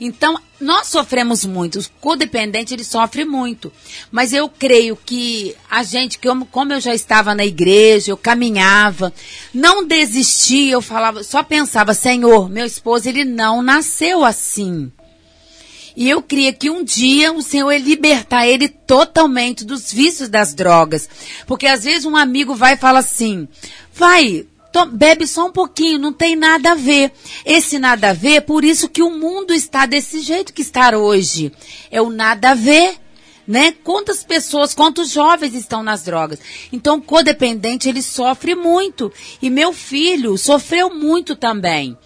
Então, 0.04 0.36
nós 0.60 0.88
sofremos 0.88 1.44
muito. 1.44 1.78
O 1.78 1.90
codependente, 2.00 2.74
ele 2.74 2.82
sofre 2.82 3.24
muito. 3.24 3.72
Mas 4.10 4.32
eu 4.32 4.48
creio 4.48 4.96
que 4.96 5.54
a 5.70 5.84
gente, 5.84 6.18
que 6.18 6.28
eu, 6.28 6.44
como 6.46 6.72
eu 6.72 6.80
já 6.80 6.92
estava 6.92 7.36
na 7.36 7.46
igreja, 7.46 8.10
eu 8.10 8.16
caminhava, 8.16 9.12
não 9.54 9.86
desistia, 9.86 10.72
eu 10.72 10.82
falava, 10.82 11.22
só 11.22 11.44
pensava, 11.44 11.94
Senhor, 11.94 12.50
meu 12.50 12.66
esposo, 12.66 13.08
ele 13.08 13.24
não 13.24 13.62
nasceu 13.62 14.24
assim. 14.24 14.90
E 15.96 16.10
eu 16.10 16.20
queria 16.20 16.52
que 16.52 16.68
um 16.68 16.82
dia 16.82 17.32
o 17.32 17.40
Senhor 17.40 17.70
ia 17.70 17.78
libertar 17.78 18.44
ele 18.44 18.68
totalmente 18.68 19.64
dos 19.64 19.92
vícios 19.92 20.28
das 20.28 20.52
drogas. 20.52 21.08
Porque 21.46 21.66
às 21.68 21.84
vezes 21.84 22.04
um 22.06 22.16
amigo 22.16 22.56
vai 22.56 22.74
e 22.74 22.78
fala 22.78 22.98
assim, 22.98 23.46
vai, 23.94 24.46
bebe 24.92 25.26
só 25.26 25.46
um 25.46 25.52
pouquinho, 25.52 25.98
não 25.98 26.12
tem 26.12 26.36
nada 26.36 26.72
a 26.72 26.74
ver. 26.74 27.12
Esse 27.44 27.78
nada 27.78 28.10
a 28.10 28.12
ver, 28.12 28.42
por 28.42 28.64
isso 28.64 28.88
que 28.88 29.02
o 29.02 29.10
mundo 29.10 29.52
está 29.52 29.86
desse 29.86 30.20
jeito 30.20 30.52
que 30.52 30.62
está 30.62 30.96
hoje. 30.96 31.52
É 31.90 32.00
o 32.00 32.10
nada 32.10 32.50
a 32.50 32.54
ver. 32.54 32.96
né? 33.46 33.72
Quantas 33.84 34.22
pessoas, 34.22 34.72
quantos 34.74 35.10
jovens 35.10 35.54
estão 35.54 35.82
nas 35.82 36.04
drogas? 36.04 36.38
Então, 36.72 36.98
o 36.98 37.02
codependente, 37.02 37.88
ele 37.88 38.02
sofre 38.02 38.54
muito. 38.54 39.12
E 39.40 39.50
meu 39.50 39.72
filho 39.72 40.38
sofreu 40.38 40.94
muito 40.94 41.34
também. 41.34 41.96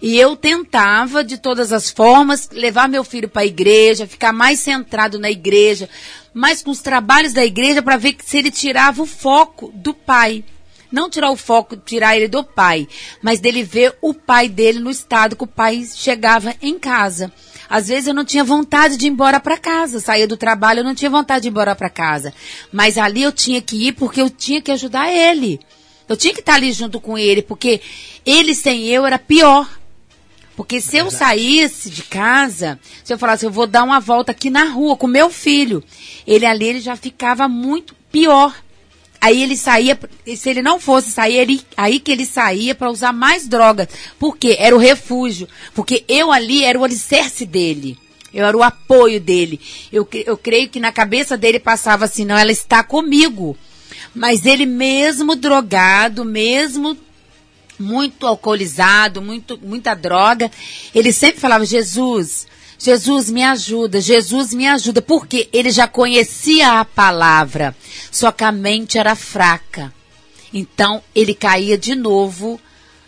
E 0.00 0.16
eu 0.16 0.36
tentava, 0.36 1.24
de 1.24 1.38
todas 1.38 1.72
as 1.72 1.90
formas, 1.90 2.48
levar 2.52 2.88
meu 2.88 3.02
filho 3.04 3.28
para 3.28 3.42
a 3.42 3.46
igreja, 3.46 4.06
ficar 4.06 4.32
mais 4.32 4.60
centrado 4.60 5.18
na 5.18 5.30
igreja, 5.30 5.88
mais 6.32 6.62
com 6.62 6.70
os 6.70 6.80
trabalhos 6.80 7.32
da 7.32 7.44
igreja 7.44 7.82
para 7.82 7.96
ver 7.96 8.16
se 8.24 8.38
ele 8.38 8.50
tirava 8.50 9.02
o 9.02 9.06
foco 9.06 9.72
do 9.74 9.92
pai. 9.92 10.44
Não 10.90 11.10
tirar 11.10 11.30
o 11.30 11.36
foco, 11.36 11.76
tirar 11.76 12.16
ele 12.16 12.28
do 12.28 12.44
pai, 12.44 12.88
mas 13.20 13.40
dele 13.40 13.62
ver 13.62 13.96
o 14.00 14.14
pai 14.14 14.48
dele 14.48 14.78
no 14.78 14.90
estado 14.90 15.36
que 15.36 15.44
o 15.44 15.48
pai 15.48 15.84
chegava 15.94 16.54
em 16.62 16.78
casa. 16.78 17.32
Às 17.68 17.88
vezes 17.88 18.06
eu 18.06 18.14
não 18.14 18.24
tinha 18.24 18.44
vontade 18.44 18.96
de 18.96 19.06
ir 19.06 19.10
embora 19.10 19.40
para 19.40 19.56
casa. 19.56 20.00
Saía 20.00 20.26
do 20.26 20.36
trabalho, 20.36 20.80
eu 20.80 20.84
não 20.84 20.94
tinha 20.94 21.10
vontade 21.10 21.42
de 21.42 21.48
ir 21.48 21.50
embora 21.50 21.74
para 21.74 21.90
casa. 21.90 22.32
Mas 22.72 22.96
ali 22.96 23.22
eu 23.22 23.32
tinha 23.32 23.60
que 23.60 23.88
ir 23.88 23.92
porque 23.92 24.20
eu 24.20 24.30
tinha 24.30 24.62
que 24.62 24.70
ajudar 24.70 25.12
ele. 25.12 25.60
Eu 26.08 26.16
tinha 26.16 26.32
que 26.32 26.40
estar 26.40 26.54
ali 26.54 26.72
junto 26.72 27.00
com 27.00 27.18
ele, 27.18 27.42
porque 27.42 27.80
ele 28.24 28.54
sem 28.54 28.84
eu 28.86 29.04
era 29.04 29.18
pior. 29.18 29.68
Porque 30.56 30.80
se 30.80 30.96
eu 30.96 31.10
saísse 31.10 31.90
de 31.90 32.02
casa, 32.02 32.78
se 33.04 33.12
eu 33.12 33.18
falasse, 33.18 33.44
eu 33.44 33.50
vou 33.50 33.66
dar 33.66 33.82
uma 33.82 34.00
volta 34.00 34.32
aqui 34.32 34.48
na 34.48 34.64
rua 34.64 34.96
com 34.96 35.06
meu 35.06 35.28
filho, 35.28 35.84
ele 36.26 36.46
ali 36.46 36.66
ele 36.66 36.80
já 36.80 36.96
ficava 36.96 37.46
muito 37.46 37.94
pior. 38.10 38.54
Aí 39.20 39.42
ele 39.42 39.56
saía, 39.56 39.98
se 40.36 40.50
ele 40.50 40.62
não 40.62 40.78
fosse 40.78 41.10
sair, 41.10 41.36
ele, 41.36 41.60
aí 41.76 41.98
que 41.98 42.12
ele 42.12 42.26
saía 42.26 42.74
para 42.74 42.90
usar 42.90 43.12
mais 43.12 43.48
drogas. 43.48 43.88
Por 44.18 44.36
quê? 44.36 44.56
Era 44.58 44.74
o 44.74 44.78
refúgio. 44.78 45.48
Porque 45.74 46.04
eu 46.08 46.30
ali 46.30 46.64
era 46.64 46.78
o 46.78 46.84
alicerce 46.84 47.46
dele. 47.46 47.98
Eu 48.32 48.44
era 48.44 48.56
o 48.56 48.62
apoio 48.62 49.20
dele. 49.20 49.60
Eu, 49.92 50.06
eu 50.26 50.36
creio 50.36 50.68
que 50.68 50.78
na 50.78 50.92
cabeça 50.92 51.36
dele 51.36 51.58
passava 51.58 52.04
assim, 52.04 52.24
não, 52.24 52.36
ela 52.36 52.52
está 52.52 52.82
comigo. 52.82 53.56
Mas 54.14 54.44
ele 54.44 54.66
mesmo 54.66 55.34
drogado, 55.34 56.24
mesmo 56.24 56.96
muito 57.78 58.26
alcoolizado, 58.26 59.20
muito, 59.20 59.58
muita 59.62 59.94
droga, 59.94 60.50
ele 60.94 61.12
sempre 61.12 61.40
falava, 61.40 61.64
Jesus, 61.64 62.46
Jesus 62.78 63.30
me 63.30 63.42
ajuda, 63.42 64.00
Jesus 64.00 64.52
me 64.52 64.66
ajuda, 64.66 65.00
porque 65.00 65.48
ele 65.52 65.70
já 65.70 65.88
conhecia 65.88 66.80
a 66.80 66.84
palavra, 66.84 67.74
só 68.10 68.30
que 68.30 68.44
a 68.44 68.52
mente 68.52 68.98
era 68.98 69.14
fraca. 69.14 69.92
Então 70.52 71.02
ele 71.14 71.34
caía 71.34 71.76
de 71.76 71.94
novo 71.94 72.60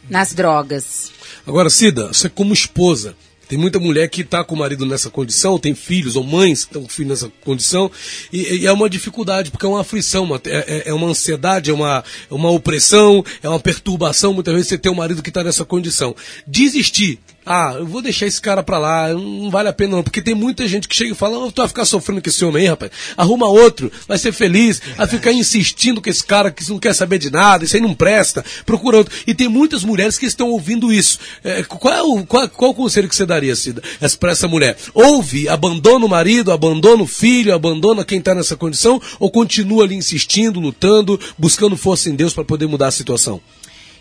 nas 0.08 0.32
drogas. 0.32 1.12
Agora, 1.46 1.70
Cida, 1.70 2.08
você 2.08 2.28
como 2.28 2.52
esposa, 2.52 3.14
tem 3.48 3.58
muita 3.58 3.80
mulher 3.80 4.08
que 4.08 4.20
está 4.20 4.44
com 4.44 4.54
o 4.54 4.58
marido 4.58 4.84
nessa 4.84 5.08
condição, 5.08 5.58
tem 5.58 5.74
filhos 5.74 6.16
ou 6.16 6.22
mães 6.22 6.64
que 6.64 6.70
estão 6.70 6.82
com 6.82 6.88
filhos 6.88 7.22
nessa 7.22 7.32
condição, 7.42 7.90
e, 8.30 8.58
e, 8.58 8.66
é 8.66 8.72
uma 8.72 8.90
dificuldade, 8.90 9.50
porque 9.50 9.64
é 9.64 9.68
uma 9.68 9.80
aflição, 9.80 10.24
uma, 10.24 10.40
é, 10.44 10.82
é, 10.86 10.92
uma 10.92 11.08
ansiedade, 11.08 11.70
é 11.70 11.72
uma, 11.72 12.04
é 12.30 12.34
uma 12.34 12.50
opressão, 12.50 13.24
é 13.42 13.48
uma 13.48 13.58
perturbação, 13.58 14.34
muitas 14.34 14.52
vezes 14.52 14.68
você 14.68 14.76
tem 14.76 14.92
um 14.92 14.96
marido 14.96 15.22
que 15.22 15.30
está 15.30 15.42
nessa 15.42 15.64
condição. 15.64 16.14
Desistir 16.46 17.18
ah, 17.48 17.74
eu 17.78 17.86
vou 17.86 18.02
deixar 18.02 18.26
esse 18.26 18.40
cara 18.40 18.62
pra 18.62 18.78
lá, 18.78 19.08
não 19.08 19.50
vale 19.50 19.68
a 19.68 19.72
pena 19.72 19.96
não, 19.96 20.02
porque 20.02 20.20
tem 20.20 20.34
muita 20.34 20.68
gente 20.68 20.86
que 20.86 20.94
chega 20.94 21.12
e 21.12 21.14
fala, 21.14 21.38
oh, 21.38 21.50
tu 21.50 21.62
vai 21.62 21.68
ficar 21.68 21.86
sofrendo 21.86 22.20
com 22.20 22.28
esse 22.28 22.44
homem 22.44 22.62
aí, 22.62 22.68
rapaz, 22.68 22.92
arruma 23.16 23.46
outro, 23.48 23.90
vai 24.06 24.18
ser 24.18 24.32
feliz, 24.32 24.78
Verdade. 24.78 24.96
vai 24.98 25.06
ficar 25.08 25.32
insistindo 25.32 26.02
com 26.02 26.10
esse 26.10 26.22
cara 26.22 26.50
que 26.50 26.68
não 26.68 26.78
quer 26.78 26.94
saber 26.94 27.18
de 27.18 27.30
nada, 27.30 27.64
isso 27.64 27.74
aí 27.74 27.82
não 27.82 27.94
presta, 27.94 28.44
procura 28.66 28.98
outro. 28.98 29.14
E 29.26 29.34
tem 29.34 29.48
muitas 29.48 29.82
mulheres 29.82 30.18
que 30.18 30.26
estão 30.26 30.50
ouvindo 30.50 30.92
isso. 30.92 31.18
É, 31.42 31.62
qual, 31.62 31.94
é 31.94 32.02
o, 32.02 32.26
qual, 32.26 32.48
qual 32.50 32.70
o 32.72 32.74
conselho 32.74 33.08
que 33.08 33.16
você 33.16 33.24
daria, 33.24 33.56
Cida, 33.56 33.82
para 34.20 34.32
essa 34.32 34.46
mulher? 34.46 34.76
Ouve, 34.92 35.48
abandona 35.48 36.04
o 36.04 36.08
marido, 36.08 36.52
abandona 36.52 37.02
o 37.02 37.06
filho, 37.06 37.54
abandona 37.54 38.04
quem 38.04 38.18
está 38.18 38.34
nessa 38.34 38.56
condição, 38.56 39.00
ou 39.18 39.30
continua 39.30 39.84
ali 39.84 39.94
insistindo, 39.94 40.60
lutando, 40.60 41.18
buscando 41.38 41.76
força 41.76 42.10
em 42.10 42.14
Deus 42.14 42.34
para 42.34 42.44
poder 42.44 42.66
mudar 42.66 42.88
a 42.88 42.92
situação? 42.92 43.40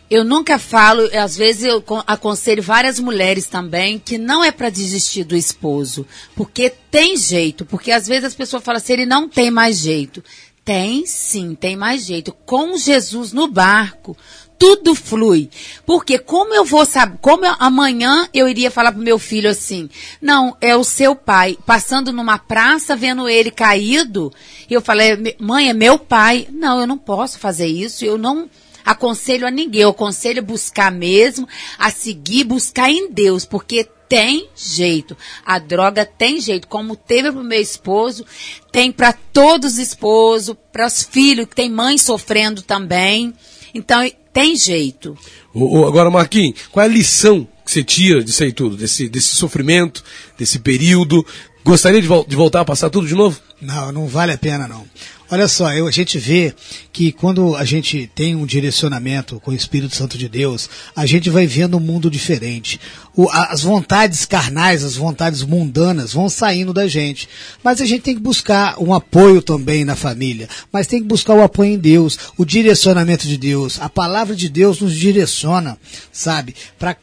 Eu 0.09 0.23
nunca 0.23 0.57
falo, 0.57 1.03
às 1.13 1.35
vezes 1.35 1.63
eu 1.63 1.83
aconselho 2.05 2.63
várias 2.63 2.99
mulheres 2.99 3.47
também 3.47 3.99
que 3.99 4.17
não 4.17 4.41
é 4.43 4.51
para 4.51 4.69
desistir 4.69 5.25
do 5.25 5.35
esposo, 5.35 6.05
porque 6.35 6.69
tem 6.69 7.17
jeito, 7.17 7.65
porque 7.65 7.91
às 7.91 8.07
vezes 8.07 8.25
as 8.25 8.35
pessoas 8.35 8.63
falam 8.63 8.77
assim, 8.77 8.93
ele 8.93 9.05
não 9.05 9.27
tem 9.27 9.51
mais 9.51 9.77
jeito. 9.77 10.23
Tem 10.63 11.05
sim, 11.05 11.55
tem 11.55 11.77
mais 11.77 12.05
jeito. 12.05 12.33
Com 12.45 12.77
Jesus 12.77 13.31
no 13.31 13.47
barco, 13.47 14.17
tudo 14.59 14.95
flui. 14.95 15.49
Porque 15.85 16.17
como 16.19 16.53
eu 16.53 16.65
vou 16.65 16.85
saber, 16.85 17.17
como 17.21 17.45
eu, 17.45 17.55
amanhã 17.59 18.27
eu 18.33 18.47
iria 18.47 18.71
falar 18.71 18.91
pro 18.91 19.01
meu 19.01 19.17
filho 19.19 19.49
assim, 19.49 19.89
não, 20.21 20.57
é 20.59 20.75
o 20.75 20.83
seu 20.83 21.15
pai, 21.15 21.57
passando 21.65 22.11
numa 22.11 22.37
praça, 22.37 22.95
vendo 22.95 23.29
ele 23.29 23.51
caído, 23.51 24.33
e 24.69 24.73
eu 24.73 24.81
falei, 24.81 25.35
mãe, 25.39 25.69
é 25.69 25.73
meu 25.73 25.97
pai. 25.97 26.47
Não, 26.51 26.81
eu 26.81 26.87
não 26.87 26.97
posso 26.97 27.39
fazer 27.39 27.67
isso, 27.67 28.03
eu 28.03 28.17
não, 28.17 28.49
aconselho 28.87 29.45
a 29.45 29.51
ninguém, 29.51 29.81
eu 29.81 29.89
aconselho 29.89 30.39
a 30.39 30.45
buscar 30.45 30.89
mesmo, 30.89 31.45
a 31.77 31.91
seguir, 31.91 32.45
buscar 32.45 32.89
em 32.89 33.11
Deus, 33.11 33.43
porque 33.43 33.85
tem 34.07 34.47
jeito. 34.55 35.17
A 35.45 35.59
droga 35.59 36.05
tem 36.05 36.39
jeito, 36.39 36.69
como 36.69 36.95
teve 36.95 37.29
para 37.29 37.41
o 37.41 37.43
meu 37.43 37.59
esposo, 37.59 38.25
tem 38.71 38.89
para 38.89 39.11
todos 39.11 39.73
os 39.73 39.79
esposos, 39.79 40.55
para 40.71 40.87
os 40.87 41.03
filhos, 41.03 41.47
que 41.47 41.55
tem 41.55 41.69
mãe 41.69 41.97
sofrendo 41.97 42.61
também. 42.61 43.33
Então, 43.73 44.09
tem 44.31 44.55
jeito. 44.55 45.17
O, 45.53 45.79
o, 45.79 45.85
agora, 45.85 46.09
Marquinhos, 46.09 46.61
qual 46.71 46.85
é 46.85 46.87
a 46.87 46.91
lição 46.91 47.45
que 47.65 47.71
você 47.71 47.83
tira 47.83 48.23
disso 48.23 48.43
aí 48.43 48.53
tudo, 48.53 48.77
desse, 48.77 49.09
desse 49.09 49.35
sofrimento, 49.35 50.01
desse 50.37 50.59
período? 50.59 51.25
Gostaria 51.61 52.01
de, 52.01 52.07
vo 52.07 52.25
de 52.25 52.37
voltar 52.37 52.61
a 52.61 52.65
passar 52.65 52.89
tudo 52.89 53.05
de 53.05 53.13
novo? 53.15 53.41
Não, 53.61 53.91
não 53.91 54.07
vale 54.07 54.31
a 54.31 54.37
pena 54.37 54.65
não. 54.65 54.85
Olha 55.29 55.47
só, 55.47 55.73
eu, 55.73 55.87
a 55.87 55.91
gente 55.91 56.17
vê 56.17 56.53
que 56.93 57.11
quando 57.11 57.55
a 57.55 57.65
gente 57.65 58.09
tem 58.15 58.35
um 58.35 58.45
direcionamento 58.45 59.39
com 59.41 59.51
o 59.51 59.53
Espírito 59.53 59.95
Santo 59.95 60.17
de 60.17 60.29
Deus, 60.29 60.69
a 60.95 61.05
gente 61.05 61.29
vai 61.29 61.45
vendo 61.45 61.77
um 61.77 61.81
mundo 61.81 62.09
diferente. 62.09 62.79
O, 63.15 63.27
as 63.29 63.61
vontades 63.61 64.25
carnais, 64.25 64.83
as 64.83 64.95
vontades 64.95 65.43
mundanas 65.43 66.13
vão 66.13 66.29
saindo 66.29 66.71
da 66.71 66.87
gente. 66.87 67.27
Mas 67.63 67.81
a 67.81 67.85
gente 67.85 68.03
tem 68.03 68.15
que 68.15 68.21
buscar 68.21 68.81
um 68.81 68.93
apoio 68.93 69.41
também 69.41 69.83
na 69.83 69.95
família. 69.95 70.47
Mas 70.71 70.87
tem 70.87 71.01
que 71.01 71.07
buscar 71.07 71.33
o 71.33 71.43
apoio 71.43 71.71
em 71.71 71.79
Deus, 71.79 72.17
o 72.37 72.45
direcionamento 72.45 73.27
de 73.27 73.37
Deus. 73.37 73.81
A 73.81 73.89
palavra 73.89 74.35
de 74.35 74.47
Deus 74.47 74.79
nos 74.79 74.95
direciona, 74.95 75.77
sabe? 76.11 76.55
Para 76.79 76.97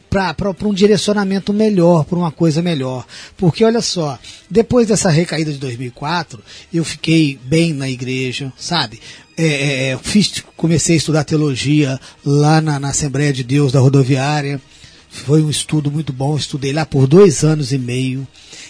um 0.63 0.73
direcionamento 0.73 1.53
melhor, 1.53 2.05
para 2.05 2.17
uma 2.17 2.31
coisa 2.31 2.61
melhor. 2.61 3.05
Porque 3.37 3.63
olha 3.63 3.81
só, 3.81 4.17
depois 4.49 4.87
dessa 4.87 5.09
recaída 5.09 5.51
de 5.51 5.57
2004, 5.57 6.41
eu 6.73 6.85
fiquei 6.85 7.37
bem 7.43 7.73
na 7.73 7.89
igreja, 7.89 8.14
sabe? 8.57 8.99
É, 9.37 9.45
é, 9.45 9.87
é, 9.89 9.97
fiz, 9.97 10.43
comecei 10.55 10.95
a 10.95 10.97
estudar 10.97 11.23
teologia 11.23 11.99
lá 12.25 12.61
na, 12.61 12.79
na 12.79 12.89
Assembleia 12.89 13.33
de 13.33 13.43
Deus 13.43 13.71
da 13.71 13.79
rodoviária. 13.79 14.61
Foi 15.09 15.41
um 15.41 15.49
estudo 15.49 15.91
muito 15.91 16.11
bom, 16.11 16.35
estudei 16.35 16.73
lá 16.73 16.85
por 16.85 17.07
dois 17.07 17.43
anos 17.43 17.71
e 17.71 17.77
meio. 17.77 18.27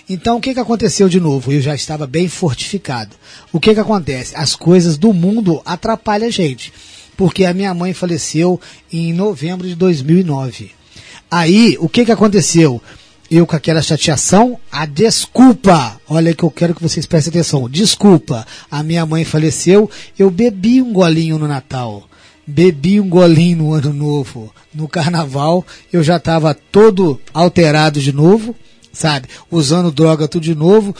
Então, 0.08 0.38
o 0.38 0.42
que, 0.42 0.54
que 0.54 0.60
aconteceu 0.60 1.10
de 1.10 1.20
novo? 1.20 1.52
Eu 1.52 1.62
já 1.62 1.74
estava 1.74 2.06
bem 2.06 2.28
fortificado. 2.28 3.16
O 3.52 3.60
que, 3.60 3.74
que 3.74 3.80
acontece? 3.80 4.36
As 4.36 4.56
coisas 4.56 4.98
do 4.98 5.12
mundo 5.12 5.62
atrapalham 5.66 6.28
a 6.28 6.32
gente. 6.32 6.72
Porque 7.18 7.46
a 7.46 7.54
minha 7.54 7.74
mãe 7.74 7.94
faleceu 7.94 8.60
em 8.92 9.14
novembro 9.14 9.68
de 9.68 9.76
2009. 9.76 10.72
Aí, 11.32 11.76
o 11.80 11.90
que, 11.90 12.06
que 12.06 12.12
aconteceu? 12.12 12.82
Eu 13.36 13.46
com 13.46 13.56
aquela 13.56 13.82
chateação, 13.82 14.58
a 14.72 14.86
desculpa, 14.86 16.00
olha 16.08 16.34
que 16.34 16.44
eu 16.44 16.52
quero 16.52 16.74
que 16.74 16.82
vocês 16.82 17.06
prestem 17.06 17.32
atenção, 17.32 17.70
desculpa, 17.70 18.46
a 18.70 18.82
minha 18.82 19.06
mãe 19.06 19.26
faleceu, 19.26 19.90
eu 20.18 20.32
bebi 20.32 20.82
um 20.82 20.94
golinho 20.94 21.38
no 21.38 21.48
Natal, 21.48 22.08
bebi 22.48 23.00
um 23.00 23.10
golinho 23.10 23.58
no 23.58 23.74
Ano 23.74 23.92
Novo, 23.92 24.54
no 24.74 24.88
Carnaval, 24.88 25.66
eu 25.92 26.02
já 26.04 26.18
estava 26.18 26.54
todo 26.54 27.20
alterado 27.34 28.00
de 28.00 28.14
novo, 28.14 28.56
sabe, 28.94 29.28
usando 29.52 29.92
droga 29.92 30.28
tudo 30.28 30.44
de 30.44 30.56
novo, 30.56 30.96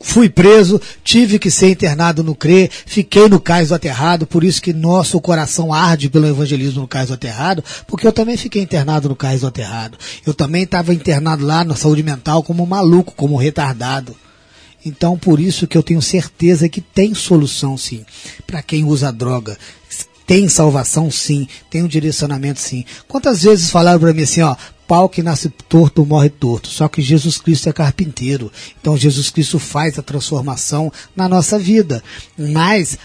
Fui 0.00 0.28
preso, 0.28 0.80
tive 1.02 1.40
que 1.40 1.50
ser 1.50 1.70
internado 1.70 2.22
no 2.22 2.34
CRE, 2.34 2.70
fiquei 2.86 3.28
no 3.28 3.40
cais 3.40 3.68
do 3.68 3.74
aterrado, 3.74 4.28
por 4.28 4.44
isso 4.44 4.62
que 4.62 4.72
nosso 4.72 5.20
coração 5.20 5.72
arde 5.72 6.08
pelo 6.08 6.28
evangelismo 6.28 6.82
no 6.82 6.88
cais 6.88 7.08
do 7.08 7.14
aterrado, 7.14 7.64
porque 7.84 8.06
eu 8.06 8.12
também 8.12 8.36
fiquei 8.36 8.62
internado 8.62 9.08
no 9.08 9.16
cais 9.16 9.40
do 9.40 9.48
aterrado. 9.48 9.98
Eu 10.24 10.32
também 10.32 10.62
estava 10.62 10.94
internado 10.94 11.44
lá 11.44 11.64
na 11.64 11.74
saúde 11.74 12.04
mental 12.04 12.44
como 12.44 12.64
maluco, 12.64 13.12
como 13.16 13.36
retardado. 13.36 14.14
Então, 14.86 15.18
por 15.18 15.40
isso 15.40 15.66
que 15.66 15.76
eu 15.76 15.82
tenho 15.82 16.00
certeza 16.00 16.68
que 16.68 16.80
tem 16.80 17.12
solução 17.12 17.76
sim, 17.76 18.06
para 18.46 18.62
quem 18.62 18.84
usa 18.84 19.10
droga. 19.10 19.58
Tem 20.24 20.48
salvação 20.48 21.10
sim, 21.10 21.48
tem 21.68 21.82
um 21.82 21.88
direcionamento 21.88 22.60
sim. 22.60 22.84
Quantas 23.08 23.42
vezes 23.42 23.70
falaram 23.70 23.98
para 23.98 24.12
mim 24.12 24.22
assim, 24.22 24.42
ó, 24.42 24.54
pau 24.88 25.06
que 25.06 25.22
nasce 25.22 25.50
torto 25.68 26.06
morre 26.06 26.30
torto. 26.30 26.68
Só 26.68 26.88
que 26.88 27.02
Jesus 27.02 27.36
Cristo 27.36 27.68
é 27.68 27.72
carpinteiro. 27.72 28.50
Então 28.80 28.96
Jesus 28.96 29.28
Cristo 29.28 29.58
faz 29.58 29.98
a 29.98 30.02
transformação 30.02 30.90
na 31.14 31.28
nossa 31.28 31.58
vida. 31.58 32.02
Mas 32.36 32.98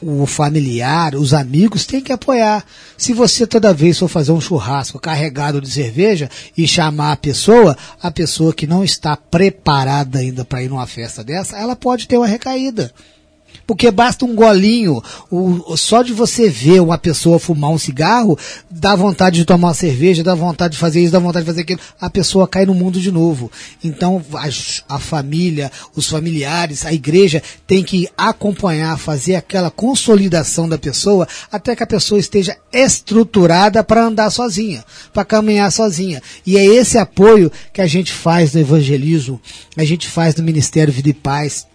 o 0.00 0.24
familiar, 0.24 1.14
os 1.14 1.34
amigos 1.34 1.84
têm 1.84 2.00
que 2.00 2.10
apoiar. 2.10 2.64
Se 2.96 3.12
você 3.12 3.46
toda 3.46 3.74
vez 3.74 3.98
for 3.98 4.08
fazer 4.08 4.32
um 4.32 4.40
churrasco 4.40 4.98
carregado 4.98 5.60
de 5.60 5.70
cerveja 5.70 6.30
e 6.56 6.66
chamar 6.66 7.12
a 7.12 7.16
pessoa, 7.16 7.76
a 8.02 8.10
pessoa 8.10 8.54
que 8.54 8.66
não 8.66 8.82
está 8.82 9.14
preparada 9.14 10.20
ainda 10.20 10.42
para 10.42 10.62
ir 10.62 10.70
numa 10.70 10.86
festa 10.86 11.22
dessa, 11.22 11.58
ela 11.58 11.76
pode 11.76 12.08
ter 12.08 12.16
uma 12.16 12.26
recaída. 12.26 12.90
Porque 13.66 13.90
basta 13.90 14.24
um 14.24 14.34
golinho, 14.34 15.02
o, 15.30 15.76
só 15.76 16.02
de 16.02 16.12
você 16.12 16.48
ver 16.48 16.80
uma 16.80 16.96
pessoa 16.96 17.38
fumar 17.38 17.70
um 17.70 17.78
cigarro, 17.78 18.38
dá 18.70 18.94
vontade 18.94 19.36
de 19.36 19.44
tomar 19.44 19.68
uma 19.68 19.74
cerveja, 19.74 20.22
dá 20.22 20.34
vontade 20.34 20.74
de 20.74 20.78
fazer 20.78 21.02
isso, 21.02 21.12
dá 21.12 21.18
vontade 21.18 21.44
de 21.44 21.50
fazer 21.50 21.62
aquilo, 21.62 21.80
a 22.00 22.08
pessoa 22.08 22.46
cai 22.46 22.64
no 22.64 22.74
mundo 22.74 23.00
de 23.00 23.10
novo. 23.10 23.50
Então 23.82 24.24
a, 24.34 24.94
a 24.94 24.98
família, 25.00 25.72
os 25.96 26.06
familiares, 26.06 26.86
a 26.86 26.92
igreja 26.92 27.42
tem 27.66 27.82
que 27.82 28.08
acompanhar, 28.16 28.98
fazer 28.98 29.34
aquela 29.34 29.70
consolidação 29.70 30.68
da 30.68 30.78
pessoa 30.78 31.26
até 31.50 31.74
que 31.74 31.82
a 31.82 31.86
pessoa 31.86 32.20
esteja 32.20 32.56
estruturada 32.72 33.82
para 33.82 34.04
andar 34.04 34.30
sozinha, 34.30 34.84
para 35.12 35.24
caminhar 35.24 35.72
sozinha. 35.72 36.22
E 36.46 36.56
é 36.56 36.64
esse 36.64 36.98
apoio 36.98 37.50
que 37.72 37.80
a 37.80 37.86
gente 37.86 38.12
faz 38.12 38.54
no 38.54 38.60
evangelismo, 38.60 39.40
a 39.76 39.84
gente 39.84 40.06
faz 40.06 40.36
no 40.36 40.44
Ministério 40.44 40.92
Vida 40.92 41.08
e 41.08 41.14
Paz 41.14 41.66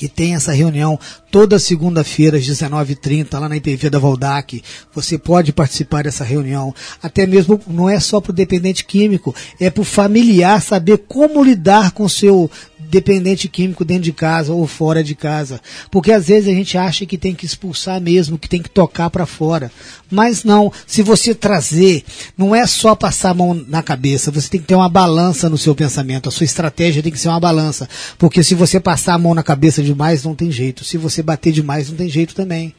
que 0.00 0.08
tem 0.08 0.34
essa 0.34 0.50
reunião 0.50 0.98
toda 1.30 1.58
segunda-feira 1.58 2.38
às 2.38 2.46
19h30 2.46 3.38
lá 3.38 3.50
na 3.50 3.56
IPV 3.58 3.90
da 3.90 3.98
Valdac. 3.98 4.62
Você 4.94 5.18
pode 5.18 5.52
participar 5.52 6.04
dessa 6.04 6.24
reunião. 6.24 6.74
Até 7.02 7.26
mesmo 7.26 7.60
não 7.66 7.86
é 7.86 8.00
só 8.00 8.18
para 8.18 8.30
o 8.30 8.34
dependente 8.34 8.82
químico, 8.82 9.34
é 9.60 9.68
para 9.68 9.82
o 9.82 9.84
familiar 9.84 10.62
saber 10.62 11.04
como 11.06 11.44
lidar 11.44 11.90
com 11.90 12.04
o 12.04 12.08
seu 12.08 12.50
dependente 12.90 13.48
químico 13.48 13.84
dentro 13.84 14.02
de 14.02 14.12
casa 14.12 14.52
ou 14.52 14.66
fora 14.66 15.02
de 15.02 15.14
casa. 15.14 15.60
Porque 15.90 16.12
às 16.12 16.26
vezes 16.26 16.48
a 16.48 16.54
gente 16.54 16.76
acha 16.76 17.06
que 17.06 17.16
tem 17.16 17.34
que 17.34 17.46
expulsar 17.46 18.00
mesmo, 18.00 18.38
que 18.38 18.48
tem 18.48 18.60
que 18.60 18.68
tocar 18.68 19.08
para 19.08 19.24
fora. 19.24 19.70
Mas 20.10 20.42
não, 20.42 20.72
se 20.86 21.02
você 21.02 21.34
trazer, 21.34 22.04
não 22.36 22.54
é 22.54 22.66
só 22.66 22.94
passar 22.94 23.30
a 23.30 23.34
mão 23.34 23.54
na 23.68 23.82
cabeça, 23.82 24.30
você 24.30 24.48
tem 24.48 24.60
que 24.60 24.66
ter 24.66 24.74
uma 24.74 24.88
balança 24.88 25.48
no 25.48 25.56
seu 25.56 25.74
pensamento. 25.74 26.28
A 26.28 26.32
sua 26.32 26.44
estratégia 26.44 27.02
tem 27.02 27.12
que 27.12 27.18
ser 27.18 27.28
uma 27.28 27.40
balança. 27.40 27.88
Porque 28.18 28.42
se 28.42 28.54
você 28.54 28.80
passar 28.80 29.14
a 29.14 29.18
mão 29.18 29.34
na 29.34 29.42
cabeça 29.42 29.82
demais, 29.82 30.24
não 30.24 30.34
tem 30.34 30.50
jeito. 30.50 30.84
Se 30.84 30.98
você 30.98 31.22
bater 31.22 31.52
demais, 31.52 31.88
não 31.88 31.96
tem 31.96 32.08
jeito 32.08 32.34
também. 32.34 32.74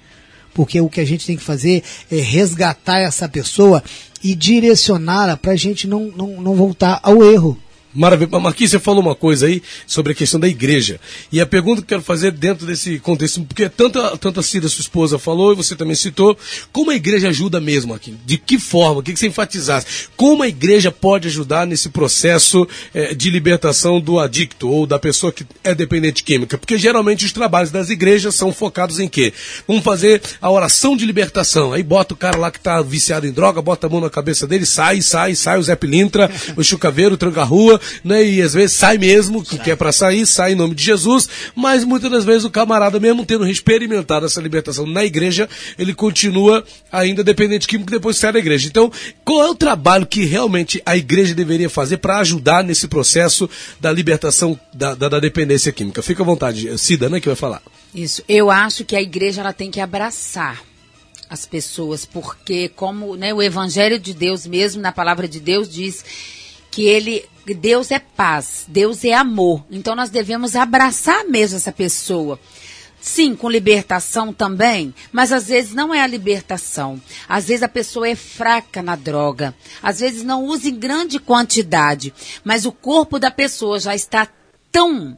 Porque 0.54 0.82
o 0.82 0.90
que 0.90 1.00
a 1.00 1.06
gente 1.06 1.26
tem 1.26 1.38
que 1.38 1.44
fazer 1.44 1.82
é 2.12 2.18
resgatar 2.18 3.00
essa 3.00 3.30
pessoa 3.30 3.82
e 4.22 4.36
direcioná-la 4.36 5.38
para 5.38 5.54
a 5.54 5.56
gente 5.56 5.88
não, 5.88 6.12
não, 6.16 6.42
não 6.42 6.56
voltar 6.56 7.00
ao 7.02 7.24
erro. 7.24 7.58
Maravilha. 7.94 8.40
Marquinhos, 8.40 8.72
você 8.72 8.80
falou 8.80 9.02
uma 9.02 9.16
coisa 9.16 9.48
aí 9.48 9.62
sobre 9.86 10.14
a 10.14 10.16
questão 10.16 10.40
da 10.40 10.48
igreja. 10.48 11.00
E 11.32 11.42
a 11.42 11.46
pergunta 11.46 11.82
que 11.82 11.86
eu 11.86 11.88
quero 11.90 12.02
fazer 12.02 12.32
dentro 12.32 12.66
desse 12.66 13.00
contexto, 13.00 13.42
porque 13.44 13.68
tanto, 13.68 14.00
tanto 14.18 14.40
a 14.40 14.44
Cida, 14.44 14.68
sua 14.70 14.82
esposa, 14.82 15.20
falou, 15.20 15.52
e 15.52 15.56
você 15.56 15.76
também 15.76 15.96
citou, 15.96 16.38
como 16.72 16.92
a 16.92 16.96
igreja 16.96 17.30
ajuda 17.30 17.60
mesmo 17.60 17.94
aqui? 17.94 18.16
De 18.26 18.38
que 18.38 18.58
forma? 18.58 19.00
O 19.00 19.04
que, 19.04 19.14
que 19.14 19.20
você 19.20 19.28
enfatizasse? 19.28 20.08
Como 20.16 20.44
a 20.44 20.48
igreja 20.48 20.92
pode 20.92 21.28
ajudar 21.28 21.68
nesse 21.68 21.90
processo 21.90 22.68
eh, 22.94 23.14
de 23.14 23.30
libertação 23.30 24.00
do 24.00 24.20
adicto 24.20 24.70
ou 24.70 24.88
da 24.88 24.98
pessoa 24.98 25.32
que 25.32 25.46
é 25.64 25.76
dependente 25.76 26.24
química? 26.24 26.58
Porque 26.58 26.78
geralmente 26.78 27.26
os 27.26 27.34
trabalhos 27.34 27.72
das 27.72 27.90
igrejas 27.90 28.36
são 28.36 28.54
focados 28.54 29.00
em 29.00 29.08
quê? 29.08 29.34
Vamos 29.68 29.84
fazer 29.84 30.22
a 30.42 30.50
oração 30.50 30.96
de 30.96 31.06
libertação. 31.06 31.74
Aí 31.74 31.84
bota 31.84 32.14
o 32.14 32.18
cara 32.18 32.38
lá 32.38 32.52
que 32.52 32.58
está 32.58 32.82
viciado 32.82 33.28
em 33.28 33.32
droga, 33.32 33.62
bota 33.62 33.88
a 33.88 33.90
mão 33.90 34.00
na 34.00 34.10
cabeça 34.10 34.48
dele, 34.48 34.66
sai, 34.66 35.02
sai, 35.02 35.36
sai 35.36 35.60
o 35.60 35.64
Zé 35.64 35.76
Pilintra, 35.76 36.32
o 36.56 36.64
Chucaveiro, 36.64 37.16
o 37.16 37.18
Tranca-Rua, 37.18 37.81
né? 38.04 38.24
E 38.24 38.42
às 38.42 38.54
vezes 38.54 38.76
sai 38.76 38.98
mesmo, 38.98 39.44
que 39.44 39.58
quer 39.58 39.76
para 39.76 39.92
sair, 39.92 40.26
sai 40.26 40.54
em 40.54 40.56
nome 40.56 40.76
de 40.76 40.84
Jesus, 40.84 41.28
mas 41.56 41.84
muitas 41.84 42.12
das 42.12 42.26
vezes 42.26 42.44
o 42.44 42.50
camarada, 42.50 43.00
mesmo 43.00 43.26
tendo 43.26 43.48
experimentado 43.48 44.26
essa 44.26 44.42
libertação 44.42 44.86
na 44.86 45.04
igreja, 45.04 45.48
ele 45.78 45.94
continua 45.94 46.64
ainda 46.92 47.24
dependente 47.24 47.68
químico 47.68 47.92
depois 47.92 48.18
sai 48.18 48.34
da 48.34 48.40
igreja. 48.40 48.68
Então, 48.68 48.92
qual 49.24 49.44
é 49.44 49.50
o 49.50 49.56
trabalho 49.56 50.06
que 50.06 50.26
realmente 50.26 50.82
a 50.86 50.96
igreja 50.96 51.34
deveria 51.34 51.70
fazer 51.70 51.98
para 51.98 52.20
ajudar 52.20 52.64
nesse 52.64 52.88
processo 52.88 53.50
da 53.80 53.92
libertação 53.92 54.60
da, 54.74 54.96
da, 54.96 55.10
da 55.10 55.20
dependência 55.20 55.72
química? 55.72 56.02
Fica 56.02 56.24
à 56.24 56.26
vontade, 56.26 56.78
Cida, 56.78 57.10
né, 57.10 57.20
que 57.20 57.28
vai 57.28 57.36
falar. 57.36 57.62
Isso. 57.94 58.24
Eu 58.28 58.50
acho 58.50 58.86
que 58.86 58.96
a 58.96 59.02
igreja 59.02 59.42
ela 59.42 59.54
tem 59.54 59.70
que 59.70 59.80
abraçar 59.80 60.62
as 61.30 61.46
pessoas, 61.46 62.06
porque 62.06 62.68
como 62.70 63.16
né, 63.16 63.34
o 63.34 63.42
evangelho 63.42 63.98
de 63.98 64.14
Deus 64.14 64.46
mesmo, 64.46 64.82
na 64.82 64.92
palavra 64.92 65.28
de 65.28 65.40
Deus, 65.40 65.70
diz 65.70 66.04
que 66.72 66.86
ele 66.86 67.30
Deus 67.46 67.92
é 67.92 68.00
paz, 68.00 68.66
Deus 68.68 69.04
é 69.04 69.14
amor. 69.14 69.66
Então 69.70 69.96
nós 69.96 70.10
devemos 70.10 70.56
abraçar 70.56 71.26
mesmo 71.26 71.58
essa 71.58 71.72
pessoa. 71.72 72.40
Sim, 73.02 73.36
com 73.36 73.50
libertação 73.50 74.32
também, 74.32 74.94
mas 75.12 75.34
às 75.34 75.48
vezes 75.48 75.74
não 75.74 75.92
é 75.92 76.02
a 76.02 76.08
libertação. 76.08 77.02
Às 77.28 77.48
vezes 77.48 77.64
a 77.64 77.68
pessoa 77.68 78.08
é 78.08 78.16
fraca 78.16 78.84
na 78.84 78.96
droga. 78.96 79.56
Às 79.82 80.00
vezes 80.00 80.24
não 80.24 80.46
usa 80.46 80.70
em 80.70 80.76
grande 80.76 81.20
quantidade, 81.20 82.14
mas 82.44 82.64
o 82.64 82.72
corpo 82.72 83.18
da 83.18 83.32
pessoa 83.32 83.80
já 83.80 83.96
está 83.96 84.28
tão 84.72 85.18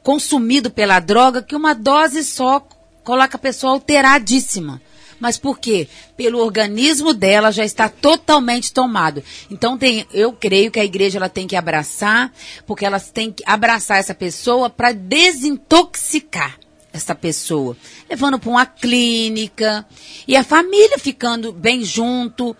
consumido 0.00 0.70
pela 0.70 1.00
droga 1.00 1.42
que 1.42 1.56
uma 1.56 1.74
dose 1.74 2.22
só 2.22 2.60
coloca 3.02 3.36
a 3.36 3.40
pessoa 3.40 3.72
alteradíssima. 3.72 4.80
Mas 5.20 5.36
por 5.36 5.58
quê? 5.58 5.88
Pelo 6.16 6.38
organismo 6.38 7.12
dela 7.12 7.50
já 7.50 7.64
está 7.64 7.88
totalmente 7.88 8.72
tomado. 8.72 9.22
Então 9.50 9.76
tem, 9.76 10.06
eu 10.12 10.32
creio 10.32 10.70
que 10.70 10.80
a 10.80 10.84
igreja 10.84 11.18
ela 11.18 11.28
tem 11.28 11.46
que 11.46 11.56
abraçar, 11.56 12.32
porque 12.66 12.84
elas 12.84 13.10
têm 13.10 13.32
que 13.32 13.42
abraçar 13.46 13.98
essa 13.98 14.14
pessoa 14.14 14.70
para 14.70 14.92
desintoxicar 14.92 16.58
essa 16.92 17.14
pessoa, 17.14 17.76
levando 18.08 18.38
para 18.38 18.50
uma 18.50 18.66
clínica 18.66 19.86
e 20.26 20.36
a 20.36 20.42
família 20.42 20.98
ficando 20.98 21.52
bem 21.52 21.84
junto, 21.84 22.56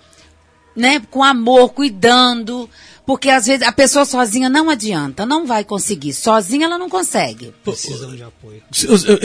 né, 0.77 1.01
com 1.11 1.25
amor, 1.25 1.71
cuidando, 1.71 2.71
porque 3.09 3.31
às 3.31 3.47
vezes 3.47 3.66
a 3.66 3.73
pessoa 3.73 4.05
sozinha 4.05 4.51
não 4.51 4.68
adianta, 4.68 5.25
não 5.25 5.47
vai 5.47 5.64
conseguir. 5.64 6.12
Sozinha 6.12 6.66
ela 6.66 6.77
não 6.77 6.90
consegue. 6.90 7.55
Precisa 7.64 8.07
de 8.09 8.23
apoio. 8.23 8.62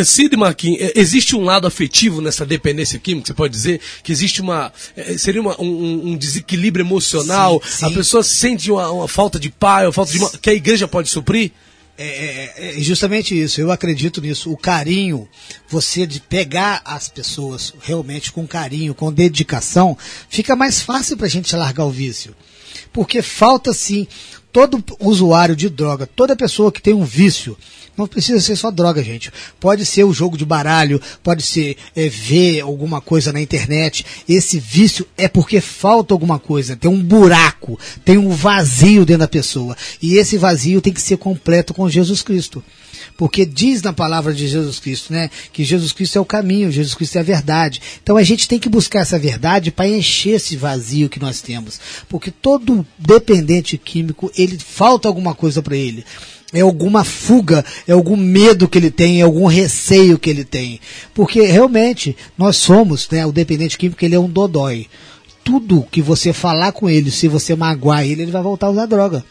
Cid 0.06 0.38
Marquinhos, 0.38 0.82
é, 0.82 0.94
existe 0.96 1.36
um 1.36 1.44
lado 1.44 1.68
afetivo 1.68 2.22
nessa 2.22 2.46
dependência 2.46 2.98
química? 2.98 3.28
Você 3.28 3.34
pode 3.34 3.52
dizer 3.52 3.82
que 4.02 4.10
existe 4.10 4.40
uma. 4.40 4.72
É, 4.96 5.18
seria 5.18 5.42
uma, 5.42 5.62
um, 5.62 6.12
um, 6.12 6.18
desequilíbrio 6.18 6.86
emocional? 6.86 7.62
Sim, 7.62 7.70
sim. 7.70 7.86
A 7.88 7.90
pessoa 7.90 8.24
sente 8.24 8.72
uma, 8.72 8.90
uma, 8.90 9.08
falta 9.10 9.38
de 9.38 9.50
pai, 9.50 9.86
uma 9.86 9.92
falta 9.92 10.14
de. 10.14 10.18
Uma, 10.18 10.30
que 10.30 10.50
a 10.50 10.54
igreja 10.54 10.88
pode 10.88 11.10
suprir? 11.10 11.52
É, 11.98 12.06
é, 12.06 12.70
é, 12.70 12.82
justamente 12.82 13.38
isso, 13.38 13.60
eu 13.60 13.70
acredito 13.70 14.22
nisso. 14.22 14.50
O 14.50 14.56
carinho, 14.56 15.28
você 15.68 16.08
de 16.08 16.22
pegar 16.22 16.82
as 16.86 17.10
pessoas 17.10 17.74
realmente 17.82 18.32
com 18.32 18.48
carinho, 18.48 18.96
com 18.96 19.12
dedicação, 19.12 19.98
fica 20.30 20.56
mais 20.56 20.82
fácil 20.82 21.18
para 21.18 21.26
a 21.26 21.30
gente 21.30 21.54
largar 21.54 21.84
o 21.84 21.92
vício 21.92 22.34
porque 22.94 23.22
falta 23.22 23.74
sim 23.74 24.08
todo 24.52 24.84
usuário 25.00 25.56
de 25.56 25.68
droga, 25.68 26.08
toda 26.08 26.36
pessoa 26.36 26.72
que 26.72 26.82
tem 26.82 26.94
um 26.94 27.04
vício, 27.04 27.58
não 27.98 28.08
precisa 28.08 28.40
ser 28.40 28.56
só 28.56 28.72
droga, 28.72 29.04
gente. 29.04 29.32
Pode 29.60 29.86
ser 29.86 30.04
o 30.04 30.14
jogo 30.14 30.38
de 30.38 30.46
baralho, 30.46 31.02
pode 31.22 31.44
ser 31.44 31.76
é, 31.96 32.08
ver 32.08 32.62
alguma 32.62 33.02
coisa 33.02 33.34
na 33.34 33.42
internet. 33.42 34.06
Esse 34.28 34.60
vício 34.60 35.06
é 35.18 35.28
porque 35.28 35.60
falta 35.60 36.14
alguma 36.14 36.40
coisa, 36.40 36.76
tem 36.76 36.90
um 36.90 37.02
buraco, 37.02 37.80
tem 38.06 38.18
um 38.18 38.30
vazio 38.30 39.06
dentro 39.06 39.22
da 39.22 39.28
pessoa. 39.28 39.76
E 40.02 40.16
esse 40.18 40.38
vazio 40.38 40.82
tem 40.82 40.94
que 40.94 41.02
ser 41.02 41.18
completo 41.18 41.74
com 41.74 41.90
Jesus 41.90 42.22
Cristo 42.22 42.64
porque 43.18 43.46
diz 43.46 43.82
na 43.82 43.94
palavra 43.94 44.34
de 44.34 44.48
Jesus 44.48 44.80
Cristo, 44.80 45.14
né, 45.14 45.30
que 45.52 45.64
Jesus 45.64 45.92
Cristo 45.92 46.18
é 46.18 46.22
o 46.22 46.26
caminho, 46.26 46.72
Jesus 46.72 46.96
Cristo 46.96 47.18
é 47.18 47.20
a 47.20 47.24
verdade. 47.24 47.82
Então 48.02 48.18
a 48.18 48.24
gente 48.24 48.48
tem 48.48 48.60
que 48.60 48.70
buscar 48.70 49.00
essa 49.00 49.20
verdade 49.20 49.72
para 49.72 49.88
encher 49.88 50.36
esse 50.36 50.56
vazio 50.56 51.10
que 51.10 51.20
nós 51.20 51.42
temos, 51.42 51.80
porque 52.10 52.32
todo 52.32 52.86
dependente 52.98 53.78
químico, 53.78 54.32
ele 54.38 54.58
falta 54.58 55.08
alguma 55.08 55.34
coisa 55.36 55.62
para 55.62 55.76
ele 55.76 56.04
é 56.54 56.62
alguma 56.62 57.04
fuga, 57.04 57.66
é 57.88 57.92
algum 57.92 58.16
medo 58.16 58.68
que 58.68 58.78
ele 58.78 58.92
tem, 58.92 59.20
é 59.20 59.24
algum 59.24 59.48
receio 59.48 60.20
que 60.20 60.30
ele 60.30 60.44
tem. 60.44 60.80
Porque 61.14 61.42
realmente 61.42 62.16
nós 62.38 62.58
somos, 62.58 63.10
né, 63.10 63.26
o 63.26 63.32
dependente 63.32 63.78
químico, 63.78 64.06
ele 64.06 64.14
é 64.14 64.20
um 64.20 64.30
dodói. 64.30 64.88
Tudo 65.44 65.86
que 65.92 66.02
você 66.02 66.32
falar 66.32 66.72
com 66.72 66.88
ele, 66.88 67.10
se 67.10 67.28
você 67.28 67.56
magoar 67.56 68.06
ele, 68.06 68.22
ele 68.22 68.32
vai 68.32 68.44
voltar 68.44 68.68
a 68.68 68.70
usar 68.70 68.86
droga. 68.86 69.26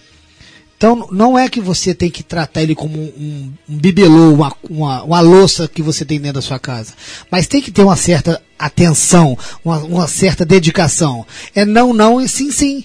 Então, 0.82 1.06
não 1.12 1.38
é 1.38 1.48
que 1.48 1.60
você 1.60 1.94
tem 1.94 2.10
que 2.10 2.24
tratar 2.24 2.60
ele 2.60 2.74
como 2.74 2.98
um, 2.98 3.52
um 3.70 3.76
bibelô, 3.78 4.32
uma, 4.32 4.52
uma, 4.68 5.04
uma, 5.04 5.20
louça 5.20 5.68
que 5.68 5.80
você 5.80 6.04
tem 6.04 6.18
dentro 6.18 6.40
da 6.40 6.42
sua 6.42 6.58
casa. 6.58 6.92
Mas 7.30 7.46
tem 7.46 7.62
que 7.62 7.70
ter 7.70 7.84
uma 7.84 7.94
certa 7.94 8.42
atenção, 8.58 9.38
uma, 9.64 9.78
uma 9.78 10.08
certa 10.08 10.44
dedicação. 10.44 11.24
É 11.54 11.64
não, 11.64 11.94
não 11.94 12.20
e 12.20 12.28
sim, 12.28 12.50
sim. 12.50 12.82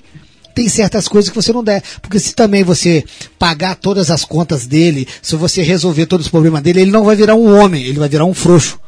Tem 0.53 0.69
certas 0.69 1.07
coisas 1.07 1.31
que 1.31 1.35
você 1.35 1.51
não 1.51 1.63
der. 1.63 1.81
Porque 1.99 2.19
se 2.19 2.35
também 2.35 2.63
você 2.63 3.03
pagar 3.39 3.73
todas 3.73 4.11
as 4.11 4.23
contas 4.23 4.67
dele, 4.67 5.07
se 5.19 5.35
você 5.35 5.63
resolver 5.63 6.05
todos 6.05 6.27
os 6.27 6.31
problemas 6.31 6.61
dele, 6.61 6.81
ele 6.81 6.91
não 6.91 7.03
vai 7.03 7.15
virar 7.15 7.33
um 7.33 7.59
homem, 7.59 7.83
ele 7.83 7.97
vai 7.97 8.07
virar 8.07 8.25
um 8.25 8.33
frouxo. 8.35 8.79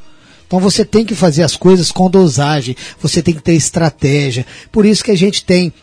Então 0.45 0.59
você 0.59 0.85
tem 0.85 1.03
que 1.03 1.15
fazer 1.15 1.41
as 1.41 1.55
coisas 1.55 1.91
com 1.91 2.11
dosagem, 2.11 2.77
você 3.01 3.23
tem 3.23 3.33
que 3.33 3.41
ter 3.41 3.55
estratégia. 3.55 4.45
Por 4.71 4.85
isso 4.85 5.03
que 5.03 5.09
a 5.09 5.17
gente 5.17 5.43
tem 5.43 5.73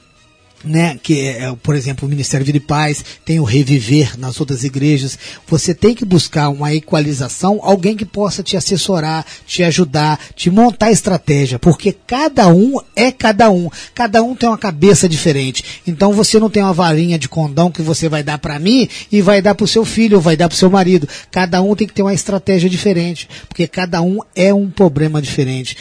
né, 0.64 0.99
que 1.03 1.21
é, 1.21 1.45
é, 1.45 1.57
por 1.62 1.75
exemplo, 1.75 2.07
o 2.07 2.11
Ministério 2.11 2.45
Vida 2.45 2.59
e 2.59 2.61
Paz, 2.61 3.05
tem 3.25 3.38
o 3.38 3.45
Reviver 3.45 4.19
nas 4.19 4.40
outras 4.40 4.64
igrejas. 4.64 5.19
Você 5.47 5.75
tem 5.75 5.95
que 5.95 6.05
buscar 6.05 6.49
uma 6.49 6.75
equalização, 6.75 7.61
alguém 7.62 7.97
que 7.97 8.05
possa 8.05 8.42
te 8.42 8.57
assessorar, 8.57 9.25
te 9.47 9.62
ajudar, 9.62 10.19
te 10.35 10.51
montar 10.51 10.90
estratégia, 10.90 11.59
porque 11.59 11.92
cada 12.07 12.49
um 12.49 12.81
é 12.95 13.12
cada 13.12 13.51
um. 13.51 13.71
Cada 13.95 14.23
um 14.23 14.35
tem 14.35 14.49
uma 14.49 14.59
cabeça 14.59 15.09
diferente. 15.09 15.83
Então 15.87 16.12
você 16.12 16.38
não 16.38 16.51
tem 16.51 16.62
uma 16.62 16.73
varinha 16.73 17.19
de 17.19 17.29
condão 17.29 17.71
que 17.71 17.83
você 17.83 18.09
vai 18.09 18.23
dar 18.23 18.38
para 18.38 18.59
mim 18.59 18.88
e 19.11 19.23
vai 19.23 19.40
dar 19.40 19.55
para 19.55 19.64
o 19.64 19.69
seu 19.69 19.85
filho 19.85 20.16
ou 20.16 20.23
vai 20.23 20.37
dar 20.37 20.49
para 20.49 20.55
o 20.55 20.59
seu 20.59 20.71
marido. 20.71 21.09
Cada 21.31 21.61
um 21.62 21.75
tem 21.75 21.87
que 21.87 21.95
ter 21.95 22.03
uma 22.03 22.14
estratégia 22.14 22.69
diferente, 22.69 23.29
porque 23.49 23.66
cada 23.66 24.03
um 24.03 24.19
é 24.35 24.53
um 24.53 24.69
problema 24.71 25.21
diferente. 25.21 25.77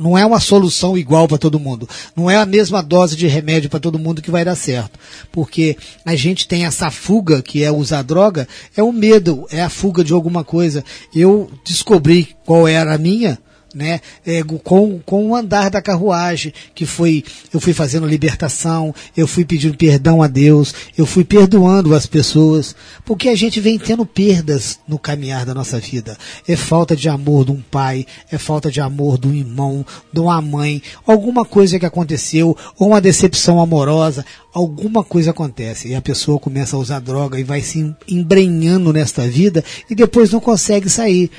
Não 0.00 0.16
é 0.16 0.24
uma 0.24 0.40
solução 0.40 0.96
igual 0.96 1.26
para 1.26 1.38
todo 1.38 1.58
mundo. 1.58 1.88
Não 2.14 2.30
é 2.30 2.36
a 2.36 2.46
mesma 2.46 2.82
dose 2.82 3.16
de 3.16 3.26
remédio 3.26 3.70
para 3.70 3.77
todo 3.78 3.98
todo 3.98 3.98
mundo 3.98 4.22
que 4.22 4.30
vai 4.30 4.44
dar 4.44 4.54
certo. 4.54 4.98
Porque 5.32 5.76
a 6.04 6.14
gente 6.14 6.46
tem 6.46 6.64
essa 6.64 6.90
fuga, 6.90 7.42
que 7.42 7.64
é 7.64 7.70
usar 7.70 8.02
droga, 8.02 8.46
é 8.76 8.82
o 8.82 8.92
medo, 8.92 9.46
é 9.50 9.62
a 9.62 9.68
fuga 9.68 10.04
de 10.04 10.12
alguma 10.12 10.44
coisa. 10.44 10.84
Eu 11.14 11.50
descobri 11.64 12.36
qual 12.44 12.68
era 12.68 12.94
a 12.94 12.98
minha, 12.98 13.38
né, 13.74 14.00
é, 14.26 14.42
com, 14.42 14.98
com 15.04 15.30
o 15.30 15.36
andar 15.36 15.70
da 15.70 15.82
carruagem, 15.82 16.52
que 16.74 16.86
foi, 16.86 17.22
eu 17.52 17.60
fui 17.60 17.72
fazendo 17.72 18.06
libertação, 18.06 18.94
eu 19.16 19.26
fui 19.26 19.44
pedindo 19.44 19.76
perdão 19.76 20.22
a 20.22 20.26
Deus, 20.26 20.74
eu 20.96 21.04
fui 21.04 21.24
perdoando 21.24 21.94
as 21.94 22.06
pessoas, 22.06 22.74
porque 23.04 23.28
a 23.28 23.36
gente 23.36 23.60
vem 23.60 23.78
tendo 23.78 24.06
perdas 24.06 24.78
no 24.88 24.98
caminhar 24.98 25.44
da 25.44 25.54
nossa 25.54 25.78
vida. 25.78 26.16
É 26.46 26.56
falta 26.56 26.96
de 26.96 27.08
amor 27.08 27.44
de 27.44 27.52
um 27.52 27.60
pai, 27.60 28.06
é 28.30 28.38
falta 28.38 28.70
de 28.70 28.80
amor 28.80 29.18
de 29.18 29.28
um 29.28 29.34
irmão, 29.34 29.84
de 30.12 30.20
uma 30.20 30.40
mãe, 30.40 30.82
alguma 31.06 31.44
coisa 31.44 31.78
que 31.78 31.86
aconteceu, 31.86 32.56
ou 32.78 32.88
uma 32.88 33.00
decepção 33.00 33.60
amorosa, 33.60 34.24
alguma 34.52 35.04
coisa 35.04 35.30
acontece. 35.30 35.88
E 35.88 35.94
a 35.94 36.02
pessoa 36.02 36.38
começa 36.38 36.76
a 36.76 36.78
usar 36.78 37.00
droga 37.00 37.38
e 37.38 37.44
vai 37.44 37.60
se 37.60 37.94
embrenhando 38.08 38.92
nesta 38.92 39.26
vida 39.28 39.62
e 39.88 39.94
depois 39.94 40.30
não 40.30 40.40
consegue 40.40 40.88
sair 40.88 41.30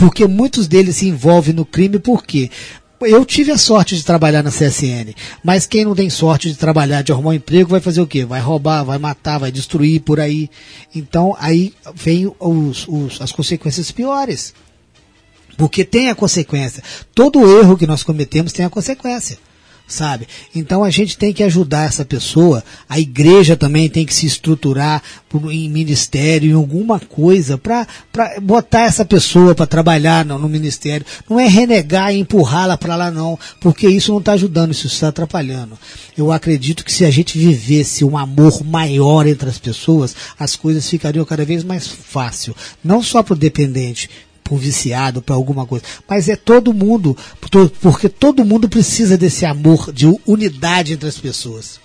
porque 0.00 0.26
muitos 0.26 0.66
deles 0.66 0.96
se 0.96 1.08
envolvem 1.08 1.52
no 1.52 1.66
crime 1.66 1.98
porque 1.98 2.50
eu 3.02 3.22
tive 3.22 3.52
a 3.52 3.58
sorte 3.58 3.94
de 3.94 4.02
trabalhar 4.02 4.42
na 4.42 4.50
CSN, 4.50 5.14
mas 5.44 5.66
quem 5.66 5.84
não 5.84 5.94
tem 5.94 6.08
sorte 6.08 6.48
de 6.48 6.56
trabalhar, 6.56 7.02
de 7.02 7.12
arrumar 7.12 7.30
um 7.30 7.34
emprego, 7.34 7.68
vai 7.68 7.80
fazer 7.80 8.00
o 8.00 8.06
quê? 8.06 8.24
Vai 8.24 8.40
roubar, 8.40 8.82
vai 8.82 8.96
matar, 8.96 9.36
vai 9.36 9.52
destruir 9.52 10.00
por 10.00 10.18
aí. 10.18 10.48
Então 10.94 11.36
aí 11.38 11.74
vem 11.94 12.32
os, 12.40 12.88
os, 12.88 13.20
as 13.20 13.30
consequências 13.30 13.90
piores. 13.90 14.54
Porque 15.58 15.84
tem 15.84 16.08
a 16.08 16.14
consequência. 16.14 16.82
Todo 17.14 17.58
erro 17.58 17.76
que 17.76 17.86
nós 17.86 18.02
cometemos 18.02 18.52
tem 18.52 18.64
a 18.64 18.70
consequência 18.70 19.38
sabe? 19.90 20.26
Então 20.54 20.84
a 20.84 20.90
gente 20.90 21.18
tem 21.18 21.32
que 21.32 21.42
ajudar 21.42 21.86
essa 21.86 22.04
pessoa, 22.04 22.64
a 22.88 22.98
igreja 22.98 23.56
também 23.56 23.88
tem 23.88 24.06
que 24.06 24.14
se 24.14 24.24
estruturar 24.24 25.02
em 25.50 25.68
ministério, 25.68 26.50
em 26.50 26.54
alguma 26.54 26.98
coisa, 26.98 27.58
para 27.58 27.86
botar 28.40 28.82
essa 28.82 29.04
pessoa 29.04 29.54
para 29.54 29.66
trabalhar 29.66 30.24
no, 30.24 30.38
no, 30.38 30.48
ministério. 30.48 31.04
Não 31.28 31.38
é 31.38 31.46
renegar 31.46 32.12
e 32.12 32.18
empurrá-la 32.18 32.76
para 32.76 32.96
lá, 32.96 33.10
não, 33.10 33.38
porque 33.60 33.88
isso 33.88 34.12
não 34.12 34.18
está 34.18 34.32
ajudando, 34.32 34.72
isso 34.72 34.86
está 34.86 35.08
atrapalhando. 35.08 35.78
Eu 36.16 36.32
acredito 36.32 36.84
que 36.84 36.92
se 36.92 37.04
a 37.04 37.10
gente 37.10 37.38
vivesse 37.38 38.04
um 38.04 38.16
amor 38.16 38.64
maior 38.64 39.26
entre 39.26 39.48
as 39.48 39.58
pessoas, 39.58 40.14
as 40.38 40.56
coisas 40.56 40.88
ficariam 40.88 41.24
cada 41.24 41.44
vez 41.44 41.64
mais 41.64 41.86
fácil. 41.86 42.54
Não 42.82 43.02
só 43.02 43.22
para 43.22 43.34
o 43.34 43.38
dependente, 43.38 44.08
para 44.50 44.58
viciado, 44.58 45.22
para 45.22 45.34
alguma 45.34 45.66
coisa. 45.66 45.84
Mas 46.08 46.28
é 46.28 46.36
todo 46.36 46.74
mundo, 46.74 47.16
porque 47.80 48.08
todo 48.08 48.44
mundo 48.44 48.68
precisa 48.68 49.16
desse 49.16 49.46
amor, 49.46 49.92
de 49.92 50.06
unidade 50.26 50.94
entre 50.94 51.08
as 51.08 51.18
pessoas. 51.18 51.78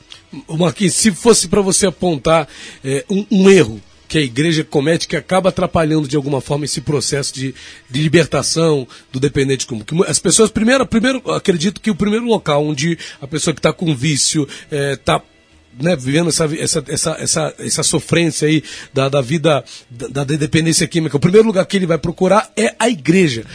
Marquinhos, 0.50 0.96
se 0.96 1.12
fosse 1.12 1.48
para 1.48 1.62
você 1.62 1.86
apontar 1.86 2.48
é, 2.84 3.06
um, 3.10 3.26
um, 3.32 3.50
erro 3.50 3.80
que 4.08 4.18
a 4.18 4.22
igreja 4.22 4.64
comete 4.64 5.08
que 5.08 5.16
acaba 5.16 5.50
atrapalhando 5.50 6.08
de 6.08 6.16
alguma 6.16 6.42
forma 6.42 6.66
esse 6.66 6.82
processo 6.82 7.34
de, 7.34 7.56
de 7.90 8.02
libertação 8.02 8.88
do 9.12 9.20
dependente 9.20 9.66
comum. 9.66 9.84
As 10.08 10.20
pessoas, 10.20 10.52
primeiro, 10.52 10.86
primeiro, 10.86 11.22
acredito 11.32 11.80
que 11.80 11.90
o 11.90 11.96
primeiro 11.96 12.26
local 12.26 12.66
onde 12.66 12.98
a 13.22 13.28
pessoa 13.28 13.54
que 13.54 13.60
está 13.60 13.72
com 13.72 13.96
vício 13.96 14.48
está 14.70 15.16
é, 15.16 15.35
né, 15.80 15.96
vivendo 15.96 16.30
essa, 16.30 16.46
essa, 16.58 16.84
essa, 16.88 17.12
essa, 17.20 17.56
essa 17.60 17.84
sofrência 17.84 18.48
aí 18.48 18.64
da, 18.94 19.10
da 19.10 19.22
vida 19.22 19.64
da, 19.90 20.08
da 20.08 20.24
dependência 20.24 20.88
química, 20.88 21.18
o 21.18 21.20
primeiro 21.20 21.48
lugar 21.48 21.66
que 21.66 21.78
ele 21.78 21.86
vai 21.86 21.98
procurar 21.98 22.52
é 22.56 22.74
a 22.80 22.90
igreja. 22.90 23.46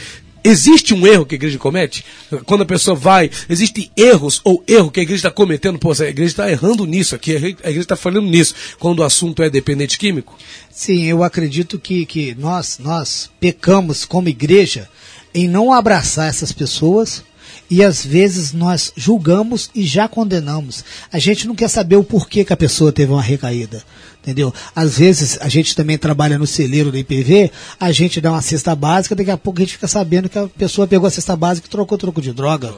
Existe 0.43 0.95
um 0.95 1.05
erro 1.05 1.25
que 1.25 1.35
a 1.35 1.37
igreja 1.37 1.59
comete? 1.59 2.03
Quando 2.45 2.61
a 2.61 2.65
pessoa 2.65 2.95
vai, 2.95 3.29
existem 3.47 3.91
erros 3.95 4.41
ou 4.43 4.63
erro 4.67 4.89
que 4.89 4.99
a 4.99 5.03
igreja 5.03 5.19
está 5.19 5.31
cometendo? 5.31 5.77
Pô, 5.77 5.91
a 5.91 6.09
igreja 6.09 6.31
está 6.31 6.49
errando 6.49 6.85
nisso 6.85 7.13
aqui, 7.13 7.35
a 7.35 7.37
igreja 7.37 7.81
está 7.81 7.95
falhando 7.95 8.27
nisso, 8.27 8.55
quando 8.79 8.99
o 8.99 9.03
assunto 9.03 9.43
é 9.43 9.51
dependente 9.51 9.99
químico? 9.99 10.35
Sim, 10.71 11.03
eu 11.03 11.23
acredito 11.23 11.77
que, 11.77 12.07
que 12.07 12.35
nós, 12.39 12.79
nós 12.79 13.29
pecamos 13.39 14.03
como 14.03 14.29
igreja 14.29 14.89
em 15.33 15.47
não 15.47 15.71
abraçar 15.71 16.27
essas 16.27 16.51
pessoas, 16.51 17.23
e 17.71 17.81
às 17.81 18.05
vezes 18.05 18.51
nós 18.51 18.91
julgamos 18.97 19.71
e 19.73 19.83
já 19.83 20.05
condenamos. 20.05 20.83
A 21.11 21.17
gente 21.17 21.47
não 21.47 21.55
quer 21.55 21.69
saber 21.69 21.95
o 21.95 22.03
porquê 22.03 22.43
que 22.43 22.51
a 22.51 22.57
pessoa 22.57 22.91
teve 22.91 23.13
uma 23.13 23.21
recaída. 23.21 23.81
Entendeu? 24.21 24.53
Às 24.75 24.97
vezes 24.97 25.39
a 25.41 25.47
gente 25.47 25.73
também 25.73 25.97
trabalha 25.97 26.37
no 26.37 26.45
celeiro 26.45 26.91
da 26.91 26.99
IPV, 26.99 27.49
a 27.79 27.91
gente 27.91 28.21
dá 28.21 28.31
uma 28.31 28.41
cesta 28.41 28.75
básica, 28.75 29.15
daqui 29.15 29.31
a 29.31 29.37
pouco 29.37 29.59
a 29.59 29.63
gente 29.63 29.73
fica 29.73 29.87
sabendo 29.87 30.29
que 30.29 30.37
a 30.37 30.47
pessoa 30.47 30.85
pegou 30.85 31.07
a 31.07 31.11
cesta 31.11 31.35
básica 31.35 31.65
e 31.65 31.71
trocou 31.71 31.97
troco 31.97 32.21
de 32.21 32.33
droga 32.33 32.75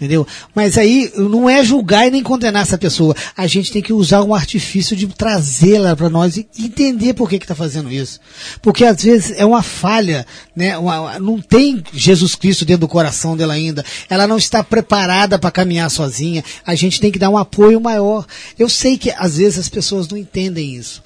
entendeu? 0.00 0.26
Mas 0.54 0.78
aí 0.78 1.12
não 1.14 1.48
é 1.48 1.62
julgar 1.62 2.06
e 2.06 2.10
nem 2.10 2.22
condenar 2.22 2.62
essa 2.62 2.78
pessoa. 2.78 3.14
A 3.36 3.46
gente 3.46 3.70
tem 3.70 3.82
que 3.82 3.92
usar 3.92 4.22
um 4.22 4.34
artifício 4.34 4.96
de 4.96 5.06
trazê-la 5.06 5.94
para 5.94 6.08
nós 6.08 6.38
e 6.38 6.48
entender 6.58 7.12
por 7.12 7.28
que 7.28 7.36
está 7.36 7.54
fazendo 7.54 7.92
isso. 7.92 8.18
Porque 8.62 8.84
às 8.84 9.02
vezes 9.02 9.38
é 9.38 9.44
uma 9.44 9.62
falha, 9.62 10.26
né? 10.56 10.78
Uma, 10.78 11.18
não 11.18 11.38
tem 11.38 11.84
Jesus 11.92 12.34
Cristo 12.34 12.64
dentro 12.64 12.80
do 12.80 12.88
coração 12.88 13.36
dela 13.36 13.52
ainda. 13.52 13.84
Ela 14.08 14.26
não 14.26 14.38
está 14.38 14.64
preparada 14.64 15.38
para 15.38 15.50
caminhar 15.50 15.90
sozinha. 15.90 16.42
A 16.64 16.74
gente 16.74 16.98
tem 16.98 17.12
que 17.12 17.18
dar 17.18 17.28
um 17.28 17.36
apoio 17.36 17.78
maior. 17.78 18.24
Eu 18.58 18.70
sei 18.70 18.96
que 18.96 19.10
às 19.10 19.36
vezes 19.36 19.58
as 19.58 19.68
pessoas 19.68 20.08
não 20.08 20.16
entendem 20.16 20.74
isso. 20.74 21.02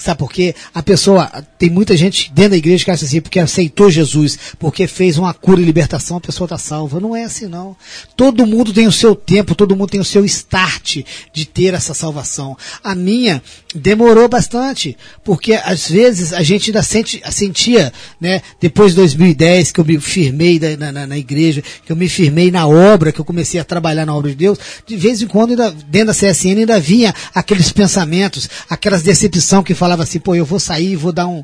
Sabe 0.00 0.18
por 0.18 0.32
quê? 0.32 0.54
A 0.74 0.82
pessoa, 0.82 1.30
tem 1.58 1.70
muita 1.70 1.96
gente 1.96 2.32
dentro 2.32 2.52
da 2.52 2.56
igreja 2.56 2.84
que 2.84 2.90
acha 2.90 3.04
assim, 3.04 3.20
porque 3.20 3.38
aceitou 3.38 3.90
Jesus, 3.90 4.38
porque 4.58 4.86
fez 4.86 5.18
uma 5.18 5.32
cura 5.34 5.60
e 5.60 5.64
libertação, 5.64 6.16
a 6.16 6.20
pessoa 6.20 6.46
está 6.46 6.58
salva. 6.58 6.98
Não 6.98 7.14
é 7.14 7.24
assim, 7.24 7.46
não. 7.46 7.76
Todo 8.16 8.46
mundo 8.46 8.72
tem 8.72 8.86
o 8.86 8.92
seu 8.92 9.14
tempo, 9.14 9.54
todo 9.54 9.76
mundo 9.76 9.90
tem 9.90 10.00
o 10.00 10.04
seu 10.04 10.24
start 10.24 11.04
de 11.32 11.44
ter 11.44 11.74
essa 11.74 11.94
salvação. 11.94 12.56
A 12.82 12.94
minha 12.94 13.42
demorou 13.74 14.28
bastante, 14.28 14.96
porque 15.22 15.54
às 15.54 15.88
vezes 15.88 16.32
a 16.32 16.42
gente 16.42 16.70
ainda 16.70 16.82
sente, 16.82 17.22
sentia, 17.30 17.92
né, 18.20 18.42
depois 18.60 18.92
de 18.92 18.96
2010, 18.96 19.72
que 19.72 19.80
eu 19.80 19.84
me 19.84 20.00
firmei 20.00 20.58
na, 20.78 20.90
na, 20.90 21.06
na, 21.06 21.18
igreja, 21.18 21.62
que 21.84 21.92
eu 21.92 21.96
me 21.96 22.08
firmei 22.08 22.50
na 22.50 22.66
obra, 22.66 23.12
que 23.12 23.20
eu 23.20 23.24
comecei 23.24 23.60
a 23.60 23.64
trabalhar 23.64 24.04
na 24.04 24.14
obra 24.14 24.30
de 24.30 24.36
Deus, 24.36 24.58
de 24.86 24.96
vez 24.96 25.22
em 25.22 25.26
quando, 25.26 25.50
ainda, 25.50 25.70
dentro 25.88 26.08
da 26.08 26.14
CSN, 26.14 26.58
ainda 26.58 26.80
vinha 26.80 27.14
aqueles 27.34 27.70
pensamentos, 27.70 28.48
aquelas 28.68 29.02
decepção 29.02 29.62
que 29.62 29.74
falava 29.82 30.04
assim, 30.04 30.20
pô, 30.20 30.32
eu 30.36 30.44
vou 30.44 30.60
sair, 30.60 30.94
vou 30.94 31.10
dar 31.10 31.26
um, 31.26 31.42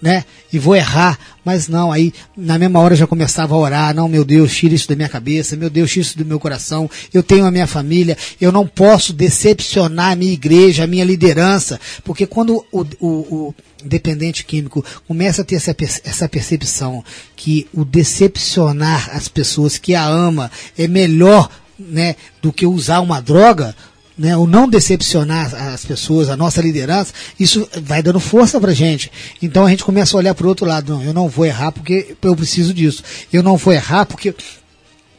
né? 0.00 0.24
E 0.52 0.58
vou 0.58 0.74
errar. 0.74 1.16
Mas 1.44 1.68
não, 1.68 1.92
aí 1.92 2.12
na 2.36 2.58
mesma 2.58 2.80
hora 2.80 2.96
já 2.96 3.06
começava 3.06 3.54
a 3.54 3.58
orar, 3.58 3.94
não, 3.94 4.08
meu 4.08 4.24
Deus, 4.24 4.52
tira 4.52 4.74
isso 4.74 4.88
da 4.88 4.96
minha 4.96 5.08
cabeça, 5.08 5.56
meu 5.56 5.70
Deus, 5.70 5.88
tira 5.88 6.02
isso 6.02 6.18
do 6.18 6.24
meu 6.24 6.40
coração, 6.40 6.90
eu 7.14 7.22
tenho 7.22 7.44
a 7.44 7.52
minha 7.52 7.68
família, 7.68 8.18
eu 8.40 8.50
não 8.50 8.66
posso 8.66 9.12
decepcionar 9.12 10.10
a 10.10 10.16
minha 10.16 10.32
igreja, 10.32 10.82
a 10.82 10.88
minha 10.88 11.04
liderança, 11.04 11.80
porque 12.02 12.26
quando 12.26 12.64
o, 12.72 12.80
o, 12.98 13.08
o 13.08 13.54
dependente 13.84 14.44
químico 14.44 14.84
começa 15.06 15.42
a 15.42 15.44
ter 15.44 15.54
essa, 15.54 15.74
essa 16.02 16.28
percepção 16.28 17.04
que 17.36 17.68
o 17.72 17.84
decepcionar 17.84 19.10
as 19.14 19.28
pessoas 19.28 19.78
que 19.78 19.94
a 19.94 20.04
ama 20.04 20.50
é 20.76 20.88
melhor 20.88 21.48
né, 21.78 22.16
do 22.40 22.52
que 22.52 22.66
usar 22.66 23.00
uma 23.00 23.20
droga, 23.20 23.74
né, 24.22 24.36
o 24.36 24.46
não 24.46 24.68
decepcionar 24.68 25.52
as 25.52 25.84
pessoas, 25.84 26.30
a 26.30 26.36
nossa 26.36 26.62
liderança, 26.62 27.12
isso 27.40 27.68
vai 27.82 28.00
dando 28.00 28.20
força 28.20 28.60
pra 28.60 28.72
gente. 28.72 29.10
Então 29.42 29.66
a 29.66 29.68
gente 29.68 29.82
começa 29.82 30.16
a 30.16 30.18
olhar 30.18 30.32
para 30.32 30.46
o 30.46 30.48
outro 30.48 30.64
lado, 30.64 30.92
não, 30.92 31.02
eu 31.02 31.12
não 31.12 31.28
vou 31.28 31.44
errar 31.44 31.72
porque 31.72 32.14
eu 32.22 32.36
preciso 32.36 32.72
disso. 32.72 33.02
Eu 33.32 33.42
não 33.42 33.56
vou 33.56 33.74
errar 33.74 34.06
porque 34.06 34.32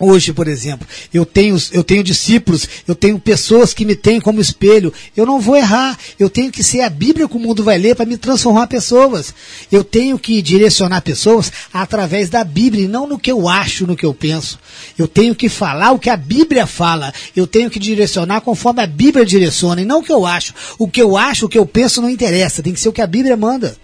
Hoje, 0.03 0.33
por 0.33 0.49
exemplo, 0.49 0.85
eu 1.13 1.25
tenho, 1.25 1.57
eu 1.71 1.81
tenho 1.81 2.03
discípulos, 2.03 2.67
eu 2.85 2.93
tenho 2.93 3.17
pessoas 3.17 3.73
que 3.73 3.85
me 3.85 3.95
têm 3.95 4.19
como 4.19 4.41
espelho. 4.41 4.91
Eu 5.15 5.25
não 5.25 5.39
vou 5.39 5.55
errar. 5.55 5.97
Eu 6.19 6.29
tenho 6.29 6.51
que 6.51 6.61
ser 6.61 6.81
a 6.81 6.89
Bíblia 6.89 7.27
que 7.27 7.37
o 7.37 7.39
mundo 7.39 7.63
vai 7.63 7.77
ler 7.77 7.95
para 7.95 8.05
me 8.05 8.17
transformar 8.17 8.67
pessoas. 8.67 9.33
Eu 9.71 9.81
tenho 9.81 10.19
que 10.19 10.41
direcionar 10.41 11.01
pessoas 11.01 11.49
através 11.71 12.29
da 12.29 12.43
Bíblia, 12.43 12.83
e 12.83 12.87
não 12.87 13.07
no 13.07 13.17
que 13.17 13.31
eu 13.31 13.47
acho, 13.47 13.87
no 13.87 13.95
que 13.95 14.05
eu 14.05 14.13
penso. 14.13 14.59
Eu 14.97 15.07
tenho 15.07 15.33
que 15.33 15.47
falar 15.47 15.91
o 15.91 15.99
que 15.99 16.09
a 16.09 16.17
Bíblia 16.17 16.67
fala. 16.67 17.13
Eu 17.33 17.47
tenho 17.47 17.69
que 17.69 17.79
direcionar 17.79 18.41
conforme 18.41 18.81
a 18.81 18.87
Bíblia 18.87 19.25
direciona, 19.25 19.81
e 19.81 19.85
não 19.85 19.99
o 19.99 20.03
que 20.03 20.11
eu 20.11 20.25
acho. 20.25 20.53
O 20.77 20.87
que 20.87 21.01
eu 21.01 21.15
acho, 21.15 21.45
o 21.45 21.49
que 21.49 21.57
eu 21.57 21.65
penso 21.65 22.01
não 22.01 22.09
interessa. 22.09 22.61
Tem 22.61 22.73
que 22.73 22.79
ser 22.79 22.89
o 22.89 22.93
que 22.93 23.01
a 23.01 23.07
Bíblia 23.07 23.37
manda. 23.37 23.77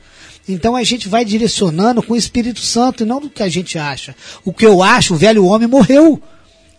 Então 0.49 0.75
a 0.75 0.83
gente 0.83 1.07
vai 1.07 1.23
direcionando 1.23 2.01
com 2.01 2.13
o 2.13 2.17
Espírito 2.17 2.59
Santo 2.59 3.03
e 3.03 3.05
não 3.05 3.21
do 3.21 3.29
que 3.29 3.43
a 3.43 3.47
gente 3.47 3.77
acha. 3.77 4.15
O 4.43 4.51
que 4.51 4.65
eu 4.65 4.81
acho, 4.81 5.13
o 5.13 5.17
velho 5.17 5.45
homem 5.45 5.67
morreu. 5.67 6.19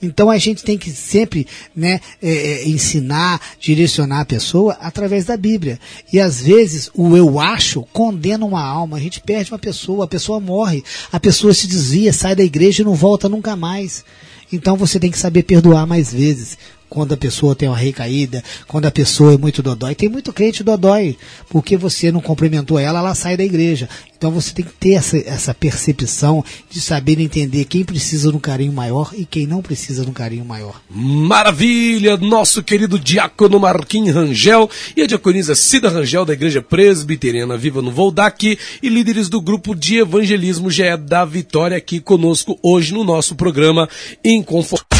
Então 0.03 0.29
a 0.29 0.39
gente 0.39 0.65
tem 0.65 0.77
que 0.77 0.91
sempre 0.91 1.47
né, 1.77 2.01
é, 2.21 2.31
é, 2.31 2.69
ensinar, 2.69 3.41
direcionar 3.61 4.21
a 4.21 4.25
pessoa 4.25 4.73
através 4.81 5.27
da 5.27 5.37
Bíblia. 5.37 5.79
E 6.13 6.19
às 6.19 6.41
vezes 6.41 6.91
o 6.95 7.17
eu 7.17 7.39
acho 7.39 7.83
condena 7.93 8.45
uma 8.45 8.65
alma, 8.65 8.97
a 8.97 9.01
gente 9.01 9.21
perde 9.21 9.53
uma 9.53 9.59
pessoa, 9.59 10.05
a 10.05 10.09
pessoa 10.09 10.41
morre, 10.41 10.83
a 11.13 11.21
pessoa 11.21 11.55
se 11.55 11.69
desvia, 11.69 12.13
sai 12.13 12.35
da 12.35 12.43
igreja 12.43 12.83
e 12.83 12.85
não 12.85 12.95
volta 12.95 13.29
nunca 13.29 13.55
mais. 13.55 14.05
Então 14.53 14.77
você 14.77 14.99
tem 14.99 15.13
que 15.13 15.19
saber 15.19 15.45
perdoar 15.45 15.87
mais 15.87 16.13
vezes 16.13 16.59
quando 16.91 17.15
a 17.15 17.17
pessoa 17.17 17.55
tem 17.55 17.69
uma 17.69 17.79
recaída, 17.79 18.43
quando 18.67 18.87
a 18.87 18.91
pessoa 18.91 19.35
é 19.35 19.39
muito 19.39 19.63
dodói. 19.63 19.95
Tem 19.95 20.09
muito 20.09 20.33
crente 20.33 20.65
dodói, 20.65 21.17
porque 21.49 21.77
você 21.77 22.11
não 22.11 22.21
cumprimentou 22.21 22.79
ela, 22.79 22.99
ela 22.99 23.15
sai 23.15 23.37
da 23.37 23.45
igreja. 23.45 23.89
Então 24.21 24.31
você 24.31 24.53
tem 24.53 24.65
que 24.67 24.73
ter 24.73 24.93
essa, 24.93 25.17
essa 25.17 25.55
percepção 25.55 26.45
de 26.69 26.79
saber 26.79 27.19
entender 27.19 27.65
quem 27.65 27.83
precisa 27.83 28.31
de 28.31 28.37
um 28.37 28.41
carinho 28.41 28.73
maior 28.73 29.13
e 29.17 29.25
quem 29.25 29.47
não 29.47 29.63
precisa 29.63 30.05
de 30.05 30.11
um 30.11 30.13
carinho 30.13 30.45
maior. 30.45 30.79
Maravilha! 30.91 32.19
Nosso 32.19 32.63
querido 32.63 32.99
diácono 32.99 33.59
Marquinhos 33.59 34.15
Rangel 34.15 34.69
e 34.95 35.01
a 35.01 35.07
diaconisa 35.07 35.55
Cida 35.55 35.89
Rangel 35.89 36.27
da 36.27 36.35
Igreja 36.35 36.61
Presbiteriana 36.61 37.57
Viva 37.57 37.81
no 37.81 37.91
Voldac 37.91 38.59
e 38.83 38.89
líderes 38.91 39.31
do 39.31 39.41
grupo 39.41 39.75
de 39.75 40.01
evangelismo 40.01 40.71
GE 40.71 40.99
da 40.99 41.25
Vitória 41.25 41.79
aqui 41.79 41.99
conosco 41.99 42.59
hoje 42.63 42.93
no 42.93 43.05
nosso 43.05 43.35
programa 43.35 43.89
Inconfortável. 44.23 45.00